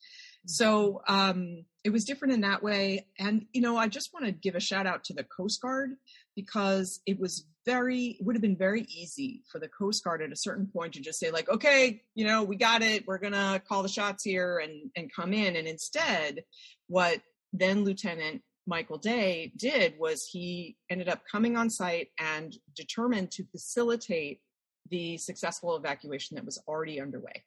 So 0.48 1.02
um, 1.08 1.66
it 1.84 1.90
was 1.90 2.04
different 2.04 2.36
in 2.36 2.42
that 2.42 2.62
way. 2.62 3.08
And, 3.18 3.46
you 3.52 3.62
know, 3.62 3.78
I 3.78 3.88
just 3.88 4.14
want 4.14 4.28
to 4.28 4.32
give 4.32 4.56
a 4.56 4.60
shout 4.60 4.86
out 4.86 5.04
to 5.06 5.14
the 5.14 5.24
Coast 5.24 5.62
Guard 5.62 5.92
because 6.36 7.02
it 7.08 7.20
was 7.20 7.46
very, 7.66 8.18
it 8.20 8.26
would 8.26 8.36
have 8.36 8.44
been 8.44 8.58
very 8.58 8.82
easy 8.82 9.42
for 9.52 9.60
the 9.60 9.68
Coast 9.68 10.04
Guard 10.04 10.22
at 10.22 10.32
a 10.32 10.36
certain 10.36 10.68
point 10.68 10.94
to 10.94 11.02
just 11.02 11.20
say, 11.20 11.32
like, 11.32 11.50
okay, 11.50 12.04
you 12.14 12.26
know, 12.26 12.44
we 12.44 12.58
got 12.58 12.84
it. 12.84 13.08
We're 13.08 13.18
going 13.18 13.34
to 13.34 13.62
call 13.68 13.82
the 13.82 13.90
shots 13.90 14.24
here 14.24 14.60
and, 14.60 14.92
and 14.96 15.12
come 15.12 15.34
in. 15.34 15.56
And 15.56 15.68
instead, 15.68 16.44
what 16.88 17.22
then 17.54 17.84
Lieutenant 17.84 18.42
Michael 18.68 18.98
Day 18.98 19.52
did 19.56 19.98
was 20.00 20.28
he 20.32 20.76
ended 20.90 21.08
up 21.08 21.24
coming 21.32 21.56
on 21.56 21.70
site 21.70 22.10
and 22.20 22.56
determined 22.76 23.32
to 23.32 23.46
facilitate 23.52 24.42
the 24.90 25.18
successful 25.18 25.76
evacuation 25.76 26.36
that 26.36 26.46
was 26.46 26.62
already 26.68 27.00
underway. 27.00 27.44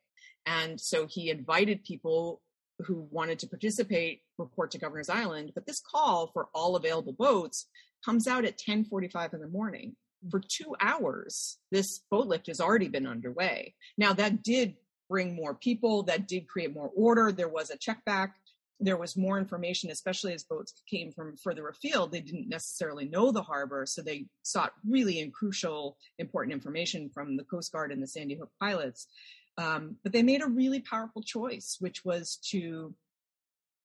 And 0.46 0.80
so 0.80 1.06
he 1.06 1.30
invited 1.30 1.84
people 1.84 2.40
who 2.80 3.08
wanted 3.10 3.40
to 3.40 3.48
participate 3.48 4.22
report 4.38 4.70
to 4.70 4.78
Governor's 4.78 5.08
Island, 5.08 5.52
but 5.54 5.66
this 5.66 5.80
call 5.80 6.28
for 6.28 6.48
all 6.54 6.76
available 6.76 7.12
boats 7.12 7.66
comes 8.04 8.28
out 8.28 8.44
at 8.44 8.58
10:45 8.58 9.34
in 9.34 9.40
the 9.40 9.48
morning. 9.48 9.96
Mm. 10.24 10.30
For 10.30 10.40
2 10.40 10.76
hours, 10.80 11.58
this 11.72 12.00
boat 12.10 12.28
lift 12.28 12.46
has 12.46 12.60
already 12.60 12.88
been 12.88 13.06
underway. 13.06 13.74
Now 13.96 14.12
that 14.14 14.42
did 14.42 14.76
bring 15.08 15.34
more 15.34 15.54
people, 15.54 16.04
that 16.04 16.28
did 16.28 16.46
create 16.46 16.72
more 16.72 16.92
order. 16.94 17.32
There 17.32 17.48
was 17.48 17.70
a 17.70 17.76
check 17.76 18.04
back 18.04 18.36
there 18.80 18.96
was 18.96 19.16
more 19.16 19.38
information, 19.38 19.90
especially 19.90 20.32
as 20.34 20.44
boats 20.44 20.72
came 20.88 21.10
from 21.10 21.36
further 21.36 21.68
afield. 21.68 22.12
They 22.12 22.20
didn't 22.20 22.48
necessarily 22.48 23.08
know 23.08 23.32
the 23.32 23.42
harbor, 23.42 23.86
so 23.86 24.02
they 24.02 24.26
sought 24.42 24.72
really 24.88 25.20
and 25.20 25.32
crucial, 25.32 25.96
important 26.18 26.52
information 26.52 27.10
from 27.12 27.36
the 27.36 27.44
Coast 27.44 27.72
Guard 27.72 27.90
and 27.90 28.02
the 28.02 28.06
Sandy 28.06 28.36
Hook 28.36 28.50
pilots. 28.60 29.08
Um, 29.56 29.96
but 30.04 30.12
they 30.12 30.22
made 30.22 30.42
a 30.42 30.46
really 30.46 30.80
powerful 30.80 31.22
choice, 31.22 31.76
which 31.80 32.04
was 32.04 32.38
to 32.50 32.94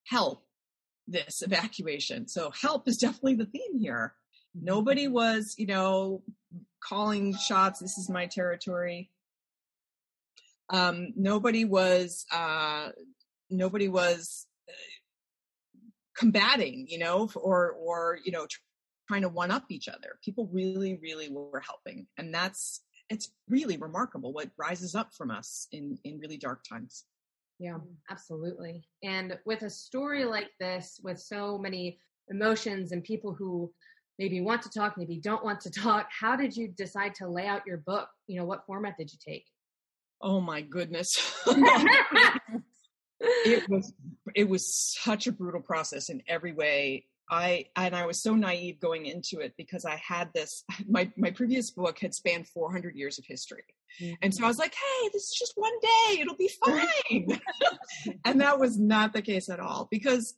help 0.06 0.46
this 1.08 1.42
evacuation. 1.42 2.28
So 2.28 2.52
help 2.52 2.88
is 2.88 2.98
definitely 3.00 3.36
the 3.36 3.46
theme 3.46 3.80
here. 3.80 4.14
Nobody 4.54 5.08
was, 5.08 5.56
you 5.58 5.66
know, 5.66 6.22
calling 6.84 7.36
shots. 7.36 7.80
This 7.80 7.98
is 7.98 8.10
my 8.10 8.28
territory. 8.28 9.10
Um, 10.70 11.14
nobody 11.16 11.66
was, 11.66 12.26
uh, 12.32 12.90
nobody 13.50 13.88
was 13.88 14.46
combating, 16.17 16.86
you 16.89 16.99
know, 16.99 17.30
or 17.36 17.71
or 17.71 18.19
you 18.23 18.32
know, 18.32 18.47
trying 19.08 19.21
to 19.21 19.30
one 19.30 19.52
up 19.52 19.65
each 19.69 19.88
other. 19.88 20.17
People 20.23 20.49
really, 20.52 20.99
really 21.02 21.30
were 21.30 21.62
helping, 21.65 22.08
and 22.17 22.34
that's 22.34 22.82
it's 23.10 23.32
really 23.49 23.78
remarkable 23.78 24.34
what 24.34 24.49
rises 24.58 24.95
up 24.95 25.13
from 25.13 25.32
us 25.32 25.67
in 25.71 25.97
in 26.04 26.19
really 26.19 26.38
dark 26.38 26.63
times. 26.67 27.06
Yeah, 27.60 27.78
absolutely. 28.10 28.84
And 29.04 29.38
with 29.45 29.62
a 29.62 29.69
story 29.69 30.26
like 30.26 30.49
this, 30.60 30.99
with 31.04 31.19
so 31.19 31.58
many 31.58 31.99
emotions 32.30 32.91
and 32.91 33.04
people 33.04 33.34
who 33.34 33.71
maybe 34.19 34.41
want 34.41 34.62
to 34.63 34.69
talk, 34.69 34.97
maybe 34.97 35.19
don't 35.19 35.43
want 35.43 35.62
to 35.62 35.71
talk, 35.71 36.08
how 36.17 36.36
did 36.36 36.56
you 36.56 36.67
decide 36.67 37.15
to 37.15 37.28
lay 37.28 37.45
out 37.45 37.65
your 37.65 37.78
book? 37.78 38.10
You 38.28 38.39
know, 38.39 38.45
what 38.45 38.65
format 38.65 38.97
did 38.97 39.12
you 39.12 39.19
take? 39.26 39.45
Oh 40.21 40.41
my 40.41 40.62
goodness. 40.62 41.15
it 43.24 43.70
was 43.70 43.94
it 44.36 44.50
was 44.50 44.74
such 44.74 45.28
a 45.28 45.32
brutal 45.32 45.62
process 45.62 46.10
in 46.10 46.22
every 46.28 46.54
way. 46.54 47.06
I 47.30 47.68
and 47.76 47.96
I 47.96 48.06
was 48.06 48.22
so 48.22 48.36
naive 48.36 48.80
going 48.80 49.06
into 49.06 49.40
it 49.40 49.54
because 49.58 49.86
I 49.86 49.96
had 49.96 50.34
this 50.34 50.64
my 50.88 51.12
my 51.16 51.32
previous 51.32 51.72
book 51.72 52.00
had 52.00 52.14
spanned 52.14 52.48
400 52.48 52.96
years 52.96 53.18
of 53.18 53.26
history. 53.26 53.64
Mm-hmm. 54.02 54.16
And 54.22 54.34
so 54.34 54.44
I 54.44 54.48
was 54.48 54.58
like, 54.58 54.74
"Hey, 54.74 55.10
this 55.14 55.24
is 55.24 55.36
just 55.38 55.54
one 55.56 55.80
day. 55.82 56.20
It'll 56.20 56.36
be 56.36 56.52
fine." 56.66 57.40
and 58.26 58.42
that 58.42 58.60
was 58.60 58.78
not 58.78 59.14
the 59.14 59.22
case 59.22 59.50
at 59.50 59.60
all 59.60 59.88
because 59.90 60.36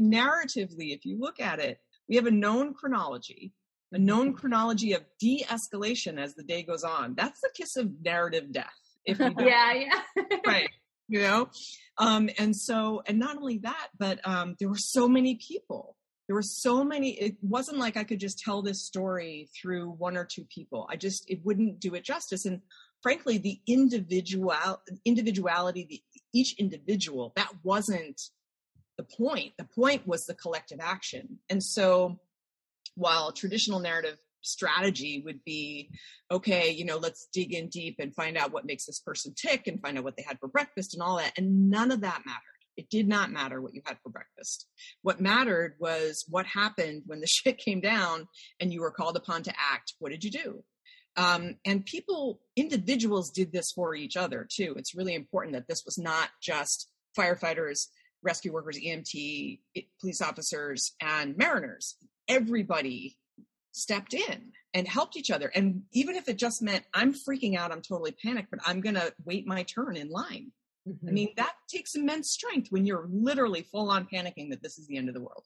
narratively 0.00 0.94
if 0.94 1.04
you 1.04 1.18
look 1.18 1.40
at 1.40 1.58
it, 1.58 1.78
we 2.08 2.16
have 2.16 2.26
a 2.26 2.30
known 2.30 2.74
chronology, 2.74 3.52
a 3.92 3.98
known 3.98 4.28
mm-hmm. 4.28 4.36
chronology 4.36 4.92
of 4.92 5.04
de-escalation 5.18 6.18
as 6.18 6.34
the 6.34 6.44
day 6.44 6.62
goes 6.62 6.84
on. 6.84 7.14
That's 7.16 7.40
the 7.40 7.50
kiss 7.54 7.76
of 7.76 7.90
narrative 8.02 8.52
death. 8.52 8.66
If 9.04 9.18
you 9.18 9.34
yeah, 9.38 9.72
yeah. 9.72 10.24
right 10.46 10.68
you 11.08 11.20
know? 11.20 11.48
Um 11.96 12.30
and 12.38 12.54
so 12.54 13.02
and 13.06 13.18
not 13.18 13.36
only 13.36 13.58
that 13.58 13.88
but 13.98 14.20
um 14.26 14.56
there 14.58 14.68
were 14.68 14.76
so 14.76 15.08
many 15.08 15.36
people. 15.36 15.96
There 16.26 16.36
were 16.36 16.42
so 16.42 16.84
many 16.84 17.10
it 17.10 17.36
wasn't 17.40 17.78
like 17.78 17.96
i 17.96 18.04
could 18.04 18.20
just 18.20 18.38
tell 18.38 18.60
this 18.60 18.82
story 18.82 19.48
through 19.60 19.90
one 19.90 20.16
or 20.16 20.24
two 20.24 20.44
people. 20.54 20.86
I 20.90 20.96
just 20.96 21.28
it 21.30 21.40
wouldn't 21.44 21.80
do 21.80 21.94
it 21.94 22.04
justice. 22.04 22.44
And 22.44 22.60
frankly 23.02 23.38
the 23.38 23.60
individual 23.66 24.54
individuality 25.04 25.86
the 25.88 26.02
each 26.32 26.54
individual 26.58 27.32
that 27.36 27.50
wasn't 27.62 28.20
the 28.98 29.04
point. 29.04 29.52
The 29.56 29.64
point 29.64 30.06
was 30.06 30.26
the 30.26 30.34
collective 30.34 30.80
action. 30.80 31.38
And 31.48 31.62
so 31.62 32.18
while 32.96 33.32
traditional 33.32 33.78
narrative 33.78 34.18
strategy 34.42 35.22
would 35.24 35.42
be 35.44 35.90
okay 36.30 36.70
you 36.70 36.84
know 36.84 36.96
let's 36.96 37.28
dig 37.32 37.52
in 37.52 37.68
deep 37.68 37.96
and 37.98 38.14
find 38.14 38.36
out 38.36 38.52
what 38.52 38.64
makes 38.66 38.86
this 38.86 39.00
person 39.00 39.34
tick 39.34 39.66
and 39.66 39.80
find 39.80 39.98
out 39.98 40.04
what 40.04 40.16
they 40.16 40.22
had 40.22 40.38
for 40.38 40.48
breakfast 40.48 40.94
and 40.94 41.02
all 41.02 41.16
that. 41.16 41.32
And 41.36 41.70
none 41.70 41.90
of 41.90 42.00
that 42.02 42.22
mattered. 42.24 42.42
It 42.76 42.90
did 42.90 43.08
not 43.08 43.32
matter 43.32 43.60
what 43.60 43.74
you 43.74 43.82
had 43.84 43.98
for 44.02 44.10
breakfast. 44.10 44.66
What 45.02 45.20
mattered 45.20 45.74
was 45.80 46.24
what 46.28 46.46
happened 46.46 47.02
when 47.06 47.20
the 47.20 47.26
shit 47.28 47.58
came 47.58 47.80
down 47.80 48.28
and 48.60 48.72
you 48.72 48.80
were 48.80 48.92
called 48.92 49.16
upon 49.16 49.42
to 49.44 49.52
act. 49.72 49.94
What 49.98 50.12
did 50.12 50.24
you 50.24 50.30
do? 50.30 50.64
Um, 51.16 51.56
and 51.64 51.84
people 51.84 52.40
individuals 52.54 53.30
did 53.30 53.52
this 53.52 53.72
for 53.72 53.94
each 53.94 54.16
other 54.16 54.46
too. 54.48 54.74
It's 54.76 54.94
really 54.94 55.14
important 55.14 55.54
that 55.54 55.66
this 55.68 55.84
was 55.84 55.98
not 55.98 56.28
just 56.40 56.88
firefighters 57.18 57.86
rescue 58.22 58.52
workers 58.52 58.78
emt 58.84 59.60
police 60.00 60.20
officers 60.20 60.92
and 61.00 61.36
mariners. 61.36 61.96
Everybody 62.28 63.16
stepped 63.78 64.14
in 64.14 64.52
and 64.74 64.86
helped 64.86 65.16
each 65.16 65.30
other. 65.30 65.50
And 65.54 65.82
even 65.92 66.16
if 66.16 66.28
it 66.28 66.36
just 66.36 66.62
meant 66.62 66.84
I'm 66.94 67.14
freaking 67.14 67.56
out, 67.56 67.72
I'm 67.72 67.82
totally 67.82 68.12
panicked, 68.12 68.50
but 68.50 68.60
I'm 68.66 68.80
going 68.80 68.96
to 68.96 69.12
wait 69.24 69.46
my 69.46 69.62
turn 69.62 69.96
in 69.96 70.10
line. 70.10 70.52
Mm-hmm. 70.88 71.08
I 71.08 71.12
mean, 71.12 71.28
that 71.36 71.54
takes 71.68 71.94
immense 71.94 72.30
strength 72.30 72.68
when 72.70 72.86
you're 72.86 73.08
literally 73.10 73.62
full 73.62 73.90
on 73.90 74.06
panicking 74.12 74.50
that 74.50 74.62
this 74.62 74.78
is 74.78 74.86
the 74.86 74.96
end 74.96 75.08
of 75.08 75.14
the 75.14 75.20
world. 75.20 75.44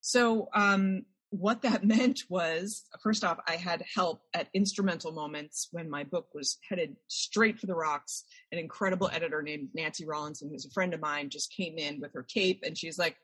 So, 0.00 0.48
um, 0.54 1.04
what 1.30 1.62
that 1.62 1.82
meant 1.84 2.20
was 2.28 2.84
first 3.02 3.24
off, 3.24 3.38
I 3.48 3.56
had 3.56 3.82
help 3.94 4.22
at 4.34 4.48
instrumental 4.54 5.12
moments 5.12 5.68
when 5.72 5.90
my 5.90 6.04
book 6.04 6.28
was 6.34 6.58
headed 6.68 6.96
straight 7.08 7.58
for 7.58 7.66
the 7.66 7.74
rocks. 7.74 8.24
An 8.52 8.58
incredible 8.58 9.10
editor 9.12 9.42
named 9.42 9.68
Nancy 9.74 10.06
Rawlinson, 10.06 10.50
who's 10.50 10.66
a 10.66 10.70
friend 10.70 10.94
of 10.94 11.00
mine, 11.00 11.30
just 11.30 11.54
came 11.56 11.78
in 11.78 12.00
with 12.00 12.12
her 12.12 12.24
tape 12.28 12.62
and 12.64 12.76
she's 12.76 12.98
like, 12.98 13.16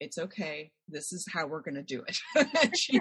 it's 0.00 0.18
okay. 0.18 0.70
This 0.88 1.12
is 1.12 1.26
how 1.32 1.46
we're 1.46 1.62
going 1.62 1.76
to 1.76 1.82
do 1.82 2.04
it. 2.06 2.76
she 2.76 3.00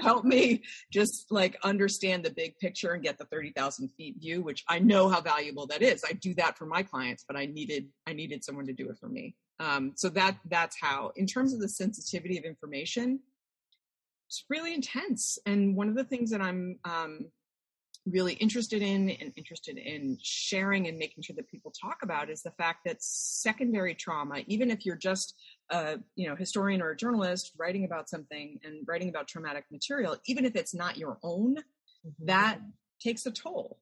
helped 0.00 0.26
me 0.26 0.62
just 0.92 1.26
like 1.30 1.56
understand 1.64 2.24
the 2.24 2.30
big 2.30 2.56
picture 2.58 2.92
and 2.92 3.02
get 3.02 3.18
the 3.18 3.24
30,000 3.26 3.88
feet 3.96 4.16
view, 4.20 4.42
which 4.42 4.64
I 4.68 4.78
know 4.78 5.08
how 5.08 5.20
valuable 5.20 5.66
that 5.68 5.82
is. 5.82 6.04
I 6.08 6.12
do 6.12 6.34
that 6.34 6.56
for 6.58 6.66
my 6.66 6.82
clients, 6.82 7.24
but 7.26 7.36
I 7.36 7.46
needed, 7.46 7.88
I 8.06 8.12
needed 8.12 8.44
someone 8.44 8.66
to 8.66 8.72
do 8.72 8.88
it 8.88 8.98
for 8.98 9.08
me. 9.08 9.34
Um, 9.60 9.92
so 9.96 10.08
that, 10.10 10.36
that's 10.48 10.76
how, 10.80 11.12
in 11.16 11.26
terms 11.26 11.52
of 11.54 11.60
the 11.60 11.68
sensitivity 11.68 12.38
of 12.38 12.44
information, 12.44 13.20
it's 14.28 14.44
really 14.50 14.74
intense. 14.74 15.38
And 15.46 15.76
one 15.76 15.88
of 15.88 15.94
the 15.94 16.04
things 16.04 16.30
that 16.30 16.40
I'm, 16.40 16.78
um, 16.84 17.26
really 18.06 18.34
interested 18.34 18.82
in 18.82 19.10
and 19.10 19.32
interested 19.36 19.78
in 19.78 20.18
sharing 20.22 20.88
and 20.88 20.98
making 20.98 21.22
sure 21.22 21.34
that 21.36 21.50
people 21.50 21.72
talk 21.72 21.98
about 22.02 22.28
is 22.28 22.42
the 22.42 22.50
fact 22.52 22.80
that 22.84 23.02
secondary 23.02 23.94
trauma, 23.94 24.42
even 24.46 24.70
if 24.70 24.84
you're 24.84 24.96
just 24.96 25.34
a 25.70 25.98
you 26.14 26.28
know 26.28 26.36
historian 26.36 26.82
or 26.82 26.90
a 26.90 26.96
journalist 26.96 27.52
writing 27.58 27.84
about 27.84 28.08
something 28.08 28.58
and 28.62 28.84
writing 28.86 29.08
about 29.08 29.28
traumatic 29.28 29.64
material, 29.70 30.16
even 30.26 30.44
if 30.44 30.54
it's 30.54 30.74
not 30.74 30.98
your 30.98 31.18
own, 31.22 31.56
mm-hmm. 31.56 32.26
that 32.26 32.58
takes 33.00 33.26
a 33.26 33.30
toll. 33.30 33.78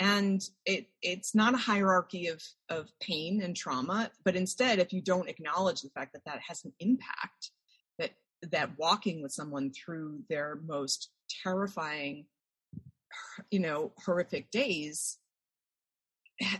And 0.00 0.42
it 0.64 0.86
it's 1.02 1.34
not 1.34 1.54
a 1.54 1.58
hierarchy 1.58 2.26
of 2.26 2.42
of 2.68 2.88
pain 3.00 3.42
and 3.42 3.54
trauma, 3.54 4.10
but 4.24 4.34
instead, 4.34 4.78
if 4.78 4.92
you 4.92 5.02
don't 5.02 5.28
acknowledge 5.28 5.82
the 5.82 5.90
fact 5.90 6.14
that 6.14 6.24
that 6.24 6.40
has 6.48 6.64
an 6.64 6.72
impact, 6.80 7.50
that 7.98 8.12
that 8.50 8.78
walking 8.78 9.22
with 9.22 9.32
someone 9.32 9.70
through 9.72 10.22
their 10.28 10.58
most 10.66 11.10
terrifying 11.44 12.24
you 13.50 13.60
know 13.60 13.92
horrific 14.04 14.50
days 14.50 15.18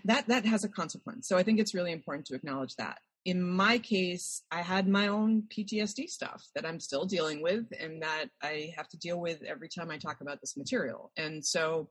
that 0.04 0.28
that 0.28 0.44
has 0.44 0.64
a 0.64 0.68
consequence. 0.68 1.28
So 1.28 1.36
i 1.36 1.42
think 1.42 1.58
it's 1.58 1.74
really 1.74 1.92
important 1.92 2.26
to 2.26 2.34
acknowledge 2.34 2.76
that. 2.76 2.98
In 3.24 3.42
my 3.42 3.78
case 3.78 4.42
i 4.50 4.62
had 4.62 4.88
my 4.88 5.08
own 5.08 5.44
ptsd 5.52 6.08
stuff 6.08 6.42
that 6.54 6.66
i'm 6.66 6.80
still 6.80 7.04
dealing 7.04 7.42
with 7.42 7.66
and 7.78 8.02
that 8.02 8.26
i 8.42 8.72
have 8.76 8.88
to 8.88 8.98
deal 8.98 9.20
with 9.20 9.42
every 9.42 9.68
time 9.68 9.90
i 9.90 9.98
talk 9.98 10.20
about 10.20 10.40
this 10.40 10.56
material. 10.56 11.12
And 11.16 11.44
so 11.44 11.88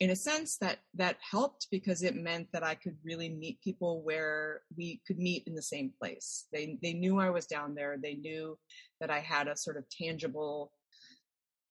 in 0.00 0.10
a 0.10 0.16
sense 0.16 0.56
that 0.58 0.78
that 0.94 1.16
helped 1.30 1.68
because 1.70 2.02
it 2.02 2.16
meant 2.16 2.48
that 2.52 2.64
i 2.64 2.74
could 2.74 2.96
really 3.04 3.28
meet 3.28 3.60
people 3.62 4.02
where 4.02 4.62
we 4.76 5.00
could 5.06 5.18
meet 5.18 5.44
in 5.46 5.54
the 5.54 5.62
same 5.62 5.92
place. 5.98 6.46
They 6.52 6.78
they 6.82 6.94
knew 6.94 7.20
i 7.20 7.30
was 7.30 7.46
down 7.46 7.74
there. 7.74 7.96
They 8.02 8.14
knew 8.14 8.58
that 9.00 9.10
i 9.10 9.20
had 9.20 9.48
a 9.48 9.56
sort 9.56 9.76
of 9.76 9.88
tangible 9.90 10.72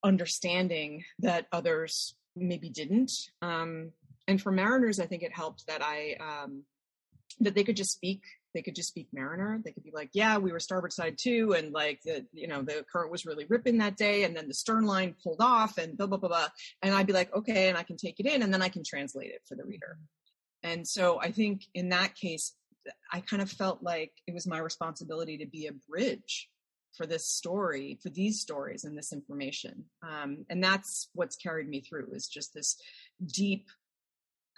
understanding 0.03 1.03
that 1.19 1.47
others 1.51 2.15
maybe 2.35 2.69
didn't. 2.69 3.11
Um, 3.41 3.91
and 4.27 4.41
for 4.41 4.51
mariners, 4.51 4.99
I 4.99 5.05
think 5.05 5.23
it 5.23 5.33
helped 5.33 5.67
that 5.67 5.81
I 5.81 6.15
um, 6.19 6.63
that 7.39 7.55
they 7.55 7.63
could 7.63 7.77
just 7.77 7.91
speak. 7.91 8.23
They 8.53 8.61
could 8.61 8.75
just 8.75 8.89
speak 8.89 9.07
mariner. 9.13 9.61
They 9.63 9.71
could 9.71 9.83
be 9.83 9.91
like, 9.93 10.09
"Yeah, 10.13 10.37
we 10.37 10.51
were 10.51 10.59
starboard 10.59 10.93
side 10.93 11.17
too, 11.17 11.53
and 11.53 11.71
like 11.71 12.01
the 12.03 12.25
you 12.33 12.47
know 12.47 12.61
the 12.61 12.85
current 12.91 13.11
was 13.11 13.25
really 13.25 13.45
ripping 13.45 13.77
that 13.79 13.97
day, 13.97 14.23
and 14.23 14.35
then 14.35 14.47
the 14.47 14.53
stern 14.53 14.85
line 14.85 15.15
pulled 15.23 15.41
off, 15.41 15.77
and 15.77 15.97
blah 15.97 16.07
blah 16.07 16.17
blah 16.17 16.29
blah." 16.29 16.47
And 16.81 16.93
I'd 16.93 17.07
be 17.07 17.13
like, 17.13 17.33
"Okay," 17.33 17.69
and 17.69 17.77
I 17.77 17.83
can 17.83 17.97
take 17.97 18.19
it 18.19 18.25
in, 18.25 18.43
and 18.43 18.53
then 18.53 18.61
I 18.61 18.69
can 18.69 18.83
translate 18.83 19.31
it 19.31 19.41
for 19.47 19.55
the 19.55 19.63
reader. 19.63 19.97
And 20.63 20.87
so 20.87 21.19
I 21.19 21.31
think 21.31 21.63
in 21.73 21.89
that 21.89 22.15
case, 22.15 22.53
I 23.11 23.21
kind 23.21 23.41
of 23.41 23.49
felt 23.49 23.81
like 23.81 24.11
it 24.27 24.33
was 24.33 24.45
my 24.45 24.59
responsibility 24.59 25.37
to 25.39 25.47
be 25.47 25.67
a 25.67 25.73
bridge 25.89 26.49
for 26.95 27.05
this 27.05 27.27
story, 27.27 27.97
for 28.01 28.09
these 28.09 28.41
stories 28.41 28.83
and 28.83 28.97
this 28.97 29.13
information. 29.13 29.85
Um, 30.03 30.45
and 30.49 30.63
that's 30.63 31.09
what's 31.13 31.35
carried 31.35 31.69
me 31.69 31.81
through 31.81 32.09
is 32.13 32.27
just 32.27 32.53
this 32.53 32.77
deep 33.25 33.67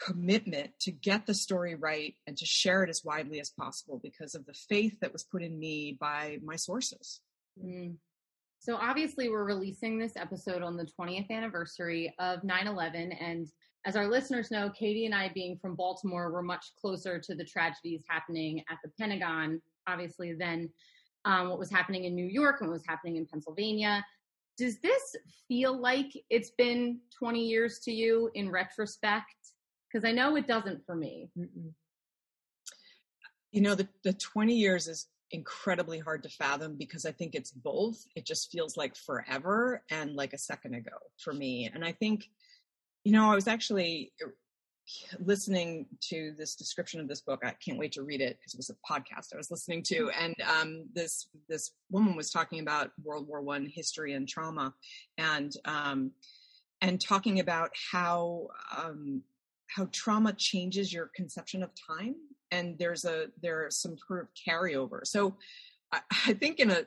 commitment 0.02 0.72
to 0.82 0.91
get 0.91 1.26
the 1.26 1.34
story 1.34 1.76
right 1.76 2.15
and 2.26 2.36
to 2.38 2.46
share 2.46 2.84
it 2.84 2.89
as 2.89 3.04
widely 3.04 3.39
as 3.39 3.52
possible 3.52 4.00
because 4.02 4.36
of 4.36 4.46
the 4.46 4.54
faith 4.54 5.00
that 5.02 5.13
was 5.13 5.24
put 5.24 5.43
in 5.43 5.58
me 5.58 5.98
by 6.00 6.39
my 6.43 6.56
sources. 6.56 7.22
Mm. 7.63 7.96
So 8.60 8.76
obviously 8.76 9.30
we're 9.30 9.43
releasing 9.43 10.00
this 10.00 10.13
episode 10.15 10.63
on 10.63 10.78
the 10.78 10.88
20th 11.00 11.30
anniversary 11.30 12.13
of 12.17 12.41
9/11 12.43 13.15
and 13.19 13.48
as 13.86 13.98
our 13.98 14.08
listeners 14.08 14.50
know, 14.50 14.69
Katie 14.69 15.06
and 15.06 15.13
I 15.13 15.30
being 15.34 15.58
from 15.58 15.76
Baltimore, 15.76 16.32
we're 16.32 16.41
much 16.41 16.72
closer 16.80 17.19
to 17.19 17.36
the 17.36 17.43
tragedies 17.43 18.02
happening 18.08 18.63
at 18.69 18.78
the 18.82 18.89
Pentagon 18.98 19.62
obviously 19.88 20.34
than 20.34 20.69
um, 21.26 21.50
what 21.50 21.60
was 21.60 21.70
happening 21.70 22.06
in 22.06 22.16
New 22.16 22.26
York 22.26 22.62
and 22.62 22.70
what 22.70 22.76
was 22.76 22.88
happening 22.88 23.18
in 23.18 23.26
Pennsylvania. 23.26 24.06
Does 24.58 24.80
this 24.80 25.16
feel 25.48 25.80
like 25.80 26.12
it's 26.30 26.52
been 26.52 27.00
20 27.18 27.44
years 27.44 27.80
to 27.80 27.92
you 27.92 28.30
in 28.36 28.52
retrospect? 28.52 29.26
Because 29.92 30.06
I 30.08 30.12
know 30.12 30.36
it 30.36 30.48
doesn't 30.48 30.86
for 30.86 30.96
me. 30.96 31.30
You 33.52 33.62
know, 33.62 33.76
the, 33.76 33.88
the 34.04 34.14
20 34.14 34.54
years 34.56 34.88
is 34.88 35.08
incredibly 35.32 36.00
hard 36.00 36.24
to 36.24 36.30
fathom 36.30 36.76
because 36.78 37.06
I 37.06 37.12
think 37.12 37.34
it's 37.34 37.52
both. 37.52 38.06
It 38.16 38.26
just 38.26 38.52
feels 38.52 38.78
like 38.78 38.96
forever 38.96 39.84
and 39.90 40.16
like 40.16 40.34
a 40.34 40.38
second 40.38 40.76
ago 40.76 40.98
for 41.18 41.34
me. 41.34 41.70
And 41.74 41.84
I 41.84 41.92
think, 41.92 42.30
you 43.04 43.12
know, 43.12 43.32
I 43.32 43.36
was 43.36 43.48
actually 43.48 44.14
listening 45.19 45.86
to 46.10 46.34
this 46.38 46.56
description 46.56 47.00
of 47.00 47.08
this 47.08 47.22
book. 47.22 47.41
I 47.43 47.54
can't 47.65 47.80
wait 47.80 47.93
to 47.93 48.04
read 48.04 48.22
it 48.22 48.38
because 48.39 48.54
it 48.54 48.58
was 48.58 48.69
a 48.69 48.91
podcast 48.91 49.34
I 49.34 49.38
was 49.38 49.52
listening 49.52 49.84
to, 49.84 50.06
mm-hmm. 50.06 50.24
and 50.24 50.36
um, 50.41 50.86
this 50.93 51.28
this 51.48 51.72
woman 51.89 52.15
was 52.15 52.30
talking 52.30 52.60
about 52.60 52.91
World 53.04 53.28
War 53.28 53.41
One 53.41 53.65
history 53.65 54.13
and 54.13 54.28
trauma, 54.28 54.74
and 55.17 55.52
um, 55.65 56.12
and 56.82 57.00
talking 57.00 57.39
about 57.39 57.72
how 57.91 58.48
um, 58.76 59.24
how 59.67 59.88
trauma 59.91 60.34
changes 60.34 60.93
your 60.93 61.10
conception 61.15 61.63
of 61.63 61.72
time, 61.88 62.15
and 62.52 62.78
there's 62.78 63.06
a 63.06 63.28
there's 63.41 63.78
some 63.78 63.96
sort 64.08 64.22
of 64.22 64.28
carryover. 64.48 65.00
So 65.04 65.38
I, 65.91 66.02
I 66.28 66.34
think 66.34 66.60
in 66.60 66.72
a 66.72 66.84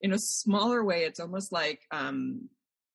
in 0.00 0.12
a 0.12 0.18
smaller 0.18 0.84
way, 0.84 1.04
it's 1.04 1.20
almost 1.20 1.52
like 1.52 1.80
um, 1.90 2.48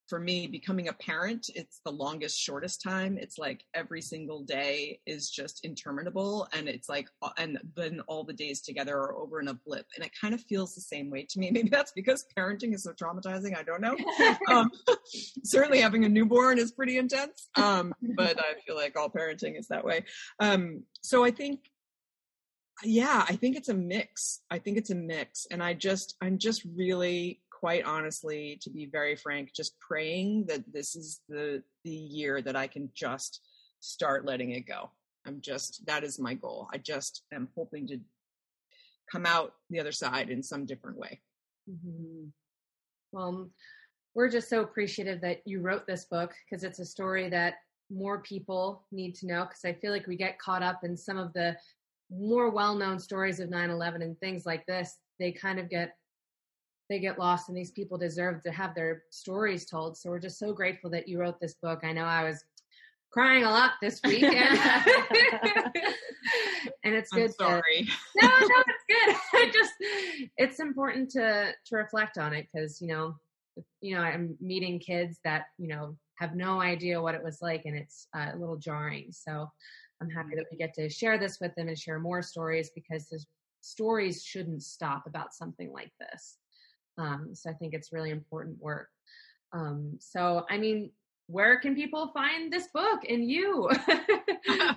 for 0.07 0.19
me 0.19 0.47
becoming 0.47 0.87
a 0.87 0.93
parent 0.93 1.49
it's 1.55 1.81
the 1.85 1.91
longest 1.91 2.39
shortest 2.39 2.81
time. 2.81 3.17
It's 3.17 3.37
like 3.37 3.63
every 3.73 4.01
single 4.01 4.43
day 4.43 4.99
is 5.05 5.29
just 5.29 5.65
interminable 5.65 6.47
and 6.53 6.67
it's 6.67 6.87
like 6.87 7.09
and 7.37 7.59
then 7.75 8.01
all 8.07 8.23
the 8.23 8.33
days 8.33 8.61
together 8.61 8.95
are 8.97 9.15
over 9.15 9.41
in 9.41 9.47
a 9.47 9.53
blip. 9.53 9.85
And 9.95 10.05
it 10.05 10.11
kind 10.19 10.33
of 10.33 10.41
feels 10.41 10.75
the 10.75 10.81
same 10.81 11.09
way 11.09 11.25
to 11.29 11.39
me. 11.39 11.51
Maybe 11.57 11.69
that's 11.69 11.91
because 11.91 12.25
parenting 12.37 12.73
is 12.73 12.83
so 12.83 12.93
traumatizing 12.93 13.57
i 13.57 13.63
don't 13.63 13.81
know. 13.81 13.95
Um, 14.49 14.71
certainly 15.43 15.79
having 15.79 16.05
a 16.05 16.09
newborn 16.09 16.57
is 16.57 16.71
pretty 16.71 16.97
intense 16.97 17.49
um, 17.55 17.93
but 18.15 18.39
i 18.39 18.53
feel 18.65 18.75
like 18.75 18.97
all 18.97 19.09
parenting 19.09 19.57
is 19.57 19.67
that 19.67 19.83
way. 19.83 20.05
Um, 20.39 20.83
so 21.01 21.23
i 21.23 21.31
think 21.31 21.59
yeah 22.83 23.25
i 23.27 23.35
think 23.35 23.55
it's 23.55 23.69
a 23.69 23.73
mix. 23.73 24.41
I 24.51 24.59
think 24.59 24.77
it's 24.77 24.91
a 24.91 24.95
mix 24.95 25.47
and 25.49 25.63
i 25.63 25.73
just 25.73 26.15
i'm 26.21 26.37
just 26.37 26.63
really 26.75 27.41
quite 27.59 27.85
honestly, 27.85 28.59
to 28.61 28.69
be 28.69 28.85
very 28.85 29.15
frank, 29.15 29.51
just 29.55 29.79
praying 29.79 30.45
that 30.47 30.63
this 30.71 30.95
is 30.95 31.21
the 31.27 31.63
the 31.83 31.89
year 31.89 32.41
that 32.41 32.55
I 32.55 32.67
can 32.67 32.89
just 32.93 33.41
start 33.79 34.25
letting 34.25 34.51
it 34.51 34.67
go. 34.67 34.91
I'm 35.25 35.41
just 35.41 35.85
that 35.87 36.03
is 36.03 36.19
my 36.19 36.33
goal. 36.33 36.67
I 36.73 36.77
just 36.77 37.23
am 37.33 37.49
hoping 37.55 37.87
to 37.87 37.99
come 39.11 39.25
out 39.25 39.53
the 39.69 39.79
other 39.79 39.91
side 39.91 40.29
in 40.29 40.43
some 40.43 40.65
different 40.65 40.97
way. 40.97 41.21
Mm-hmm. 41.69 42.27
Well, 43.11 43.49
we're 44.13 44.29
just 44.29 44.49
so 44.49 44.61
appreciative 44.61 45.21
that 45.21 45.41
you 45.45 45.61
wrote 45.61 45.87
this 45.87 46.05
book 46.05 46.33
because 46.49 46.63
it's 46.63 46.79
a 46.79 46.85
story 46.85 47.29
that 47.29 47.55
more 47.89 48.21
people 48.21 48.85
need 48.91 49.15
to 49.15 49.27
know 49.27 49.45
because 49.45 49.65
I 49.65 49.73
feel 49.73 49.91
like 49.91 50.07
we 50.07 50.17
get 50.17 50.39
caught 50.39 50.63
up 50.63 50.83
in 50.83 50.97
some 50.97 51.17
of 51.17 51.33
the 51.33 51.55
more 52.09 52.49
well-known 52.49 52.99
stories 52.99 53.39
of 53.39 53.49
9/11 53.49 54.01
and 54.03 54.19
things 54.19 54.45
like 54.45 54.65
this. 54.65 54.97
They 55.19 55.31
kind 55.31 55.59
of 55.59 55.69
get 55.69 55.95
they 56.89 56.99
get 56.99 57.19
lost 57.19 57.49
and 57.49 57.57
these 57.57 57.71
people 57.71 57.97
deserve 57.97 58.41
to 58.43 58.51
have 58.51 58.73
their 58.73 59.03
stories 59.09 59.65
told. 59.65 59.97
So 59.97 60.09
we're 60.09 60.19
just 60.19 60.39
so 60.39 60.53
grateful 60.53 60.89
that 60.91 61.07
you 61.07 61.19
wrote 61.19 61.39
this 61.39 61.55
book. 61.55 61.81
I 61.83 61.91
know 61.91 62.05
I 62.05 62.23
was 62.23 62.43
crying 63.11 63.43
a 63.43 63.49
lot 63.49 63.71
this 63.81 63.99
week 64.03 64.23
and, 64.23 64.59
and 66.83 66.95
it's 66.95 67.11
good. 67.11 67.25
I'm 67.25 67.31
sorry. 67.31 67.83
To, 67.83 67.91
no, 68.21 68.27
no, 68.27 68.63
it's 68.67 68.85
good. 68.87 69.15
I 69.33 69.51
just, 69.53 69.73
it's 70.37 70.59
important 70.59 71.09
to, 71.11 71.51
to 71.65 71.75
reflect 71.75 72.17
on 72.17 72.33
it 72.33 72.47
because, 72.51 72.81
you 72.81 72.87
know, 72.87 73.15
you 73.81 73.95
know, 73.95 74.01
I'm 74.01 74.37
meeting 74.39 74.79
kids 74.79 75.19
that, 75.23 75.45
you 75.57 75.67
know, 75.67 75.95
have 76.15 76.35
no 76.35 76.61
idea 76.61 77.01
what 77.01 77.15
it 77.15 77.23
was 77.23 77.41
like 77.41 77.63
and 77.65 77.75
it's 77.75 78.07
uh, 78.15 78.31
a 78.33 78.37
little 78.37 78.57
jarring. 78.57 79.07
So 79.11 79.49
I'm 80.01 80.09
happy 80.09 80.35
that 80.35 80.45
we 80.51 80.57
get 80.57 80.73
to 80.75 80.89
share 80.89 81.17
this 81.17 81.39
with 81.39 81.53
them 81.55 81.67
and 81.67 81.77
share 81.77 81.99
more 81.99 82.21
stories 82.21 82.69
because 82.73 83.07
the 83.07 83.23
stories 83.61 84.23
shouldn't 84.23 84.63
stop 84.63 85.03
about 85.07 85.33
something 85.33 85.71
like 85.71 85.91
this. 85.99 86.37
Um, 86.97 87.29
so 87.33 87.49
I 87.49 87.53
think 87.53 87.73
it's 87.73 87.91
really 87.91 88.11
important 88.11 88.61
work. 88.61 88.89
Um, 89.53 89.97
so, 89.99 90.45
I 90.49 90.57
mean, 90.57 90.91
where 91.27 91.59
can 91.59 91.75
people 91.75 92.11
find 92.13 92.51
this 92.51 92.67
book 92.73 93.01
and 93.07 93.29
you? 93.29 93.69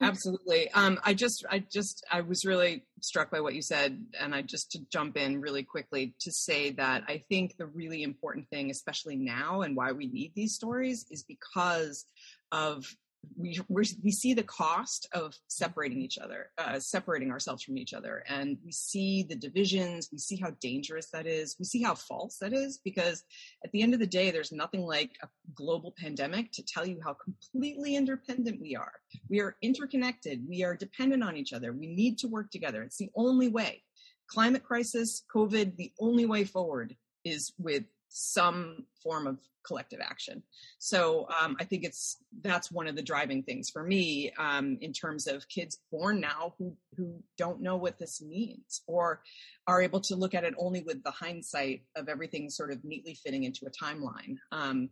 Absolutely. 0.00 0.70
Um, 0.72 0.98
I 1.04 1.14
just, 1.14 1.44
I 1.48 1.60
just, 1.60 2.04
I 2.10 2.22
was 2.22 2.44
really 2.44 2.84
struck 3.00 3.30
by 3.30 3.40
what 3.40 3.54
you 3.54 3.62
said, 3.62 4.04
and 4.20 4.34
I 4.34 4.42
just 4.42 4.72
to 4.72 4.80
jump 4.90 5.16
in 5.16 5.40
really 5.40 5.62
quickly 5.62 6.14
to 6.20 6.32
say 6.32 6.70
that 6.72 7.04
I 7.06 7.22
think 7.28 7.56
the 7.56 7.66
really 7.66 8.02
important 8.02 8.48
thing, 8.48 8.70
especially 8.70 9.16
now, 9.16 9.62
and 9.62 9.76
why 9.76 9.92
we 9.92 10.06
need 10.06 10.32
these 10.34 10.54
stories, 10.54 11.06
is 11.10 11.22
because 11.22 12.04
of 12.50 12.84
we 13.36 13.58
we 14.02 14.10
see 14.10 14.34
the 14.34 14.42
cost 14.42 15.08
of 15.12 15.34
separating 15.48 16.00
each 16.00 16.18
other, 16.18 16.50
uh, 16.58 16.78
separating 16.78 17.30
ourselves 17.30 17.62
from 17.62 17.78
each 17.78 17.94
other, 17.94 18.24
and 18.28 18.58
we 18.64 18.72
see 18.72 19.22
the 19.22 19.36
divisions. 19.36 20.08
We 20.12 20.18
see 20.18 20.36
how 20.36 20.52
dangerous 20.60 21.08
that 21.12 21.26
is. 21.26 21.56
We 21.58 21.64
see 21.64 21.82
how 21.82 21.94
false 21.94 22.38
that 22.38 22.52
is 22.52 22.78
because 22.84 23.22
at 23.64 23.72
the 23.72 23.82
end 23.82 23.94
of 23.94 24.00
the 24.00 24.06
day, 24.06 24.30
there's 24.30 24.52
nothing 24.52 24.82
like 24.82 25.12
a 25.22 25.28
global 25.54 25.94
pandemic 25.96 26.52
to 26.52 26.64
tell 26.64 26.86
you 26.86 27.00
how 27.02 27.14
completely 27.14 27.96
independent 27.96 28.60
we 28.60 28.76
are. 28.76 28.92
We 29.28 29.40
are 29.40 29.56
interconnected. 29.62 30.42
We 30.48 30.64
are 30.64 30.76
dependent 30.76 31.22
on 31.22 31.36
each 31.36 31.52
other. 31.52 31.72
We 31.72 31.86
need 31.86 32.18
to 32.18 32.28
work 32.28 32.50
together. 32.50 32.82
It's 32.82 32.98
the 32.98 33.10
only 33.14 33.48
way. 33.48 33.82
Climate 34.28 34.64
crisis, 34.64 35.24
COVID, 35.34 35.76
the 35.76 35.92
only 36.00 36.26
way 36.26 36.44
forward 36.44 36.96
is 37.24 37.52
with 37.58 37.84
some 38.12 38.86
form 39.02 39.26
of 39.26 39.38
collective 39.64 40.00
action. 40.00 40.42
So 40.78 41.28
um, 41.40 41.56
I 41.60 41.64
think 41.64 41.84
it's 41.84 42.18
that's 42.42 42.70
one 42.70 42.88
of 42.88 42.96
the 42.96 43.02
driving 43.02 43.42
things 43.42 43.70
for 43.70 43.82
me 43.82 44.32
um, 44.38 44.78
in 44.80 44.92
terms 44.92 45.26
of 45.26 45.48
kids 45.48 45.78
born 45.90 46.20
now 46.20 46.54
who 46.58 46.76
who 46.96 47.22
don't 47.38 47.60
know 47.60 47.76
what 47.76 47.98
this 47.98 48.20
means 48.20 48.82
or 48.86 49.22
are 49.66 49.82
able 49.82 50.00
to 50.00 50.16
look 50.16 50.34
at 50.34 50.44
it 50.44 50.54
only 50.58 50.82
with 50.82 51.02
the 51.04 51.10
hindsight 51.10 51.82
of 51.96 52.08
everything 52.08 52.50
sort 52.50 52.72
of 52.72 52.84
neatly 52.84 53.14
fitting 53.14 53.44
into 53.44 53.66
a 53.66 53.84
timeline. 53.84 54.36
Um, 54.50 54.90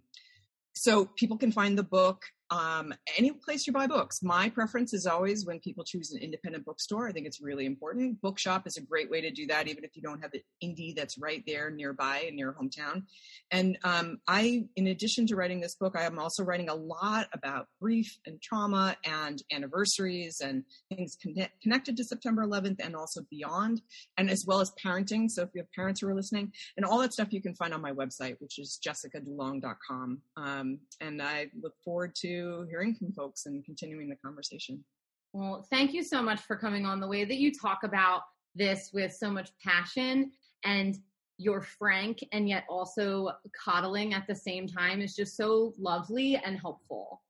so 0.74 1.04
people 1.04 1.36
can 1.36 1.52
find 1.52 1.76
the 1.76 1.82
book 1.82 2.22
um, 2.50 2.92
any 3.16 3.30
place 3.30 3.66
you 3.66 3.72
buy 3.72 3.86
books. 3.86 4.22
My 4.22 4.48
preference 4.48 4.92
is 4.92 5.06
always 5.06 5.46
when 5.46 5.60
people 5.60 5.84
choose 5.84 6.10
an 6.10 6.20
independent 6.20 6.64
bookstore. 6.64 7.08
I 7.08 7.12
think 7.12 7.26
it's 7.26 7.40
really 7.40 7.64
important. 7.64 8.20
Bookshop 8.20 8.66
is 8.66 8.76
a 8.76 8.80
great 8.80 9.08
way 9.08 9.20
to 9.20 9.30
do 9.30 9.46
that, 9.46 9.68
even 9.68 9.84
if 9.84 9.94
you 9.94 10.02
don't 10.02 10.20
have 10.20 10.32
the 10.32 10.42
indie 10.62 10.94
that's 10.94 11.16
right 11.18 11.44
there 11.46 11.70
nearby 11.70 12.24
in 12.28 12.36
your 12.38 12.54
hometown. 12.54 13.04
And 13.52 13.78
um, 13.84 14.18
I, 14.26 14.64
in 14.74 14.88
addition 14.88 15.26
to 15.28 15.36
writing 15.36 15.60
this 15.60 15.76
book, 15.76 15.94
I 15.96 16.04
am 16.04 16.18
also 16.18 16.42
writing 16.42 16.68
a 16.68 16.74
lot 16.74 17.28
about 17.32 17.68
grief 17.80 18.18
and 18.26 18.42
trauma 18.42 18.96
and 19.04 19.40
anniversaries 19.52 20.40
and 20.42 20.64
things 20.88 21.16
connect, 21.22 21.60
connected 21.62 21.96
to 21.98 22.04
September 22.04 22.44
11th 22.44 22.84
and 22.84 22.96
also 22.96 23.22
beyond, 23.30 23.80
and 24.18 24.28
as 24.28 24.44
well 24.46 24.60
as 24.60 24.72
parenting. 24.84 25.30
So 25.30 25.42
if 25.42 25.50
you 25.54 25.60
have 25.60 25.72
parents 25.72 26.00
who 26.00 26.08
are 26.08 26.14
listening, 26.14 26.52
and 26.76 26.84
all 26.84 26.98
that 26.98 27.12
stuff 27.12 27.32
you 27.32 27.42
can 27.42 27.54
find 27.54 27.72
on 27.72 27.80
my 27.80 27.92
website, 27.92 28.36
which 28.40 28.58
is 28.58 28.80
jessicadulong.com. 28.84 30.20
Um, 30.36 30.78
and 31.00 31.22
I 31.22 31.48
look 31.62 31.74
forward 31.84 32.14
to 32.22 32.39
hearing 32.68 32.94
from 32.94 33.12
folks 33.12 33.46
and 33.46 33.64
continuing 33.64 34.08
the 34.08 34.16
conversation. 34.16 34.84
Well, 35.32 35.66
thank 35.70 35.92
you 35.92 36.02
so 36.02 36.22
much 36.22 36.40
for 36.40 36.56
coming 36.56 36.84
on. 36.84 37.00
The 37.00 37.06
way 37.06 37.24
that 37.24 37.38
you 37.38 37.52
talk 37.52 37.80
about 37.84 38.22
this 38.54 38.90
with 38.92 39.12
so 39.12 39.30
much 39.30 39.50
passion 39.64 40.32
and 40.64 40.96
you're 41.38 41.62
frank 41.62 42.22
and 42.32 42.48
yet 42.48 42.64
also 42.68 43.30
coddling 43.64 44.12
at 44.12 44.26
the 44.26 44.34
same 44.34 44.66
time 44.66 45.00
is 45.00 45.14
just 45.14 45.36
so 45.36 45.72
lovely 45.78 46.36
and 46.36 46.58
helpful. 46.58 47.22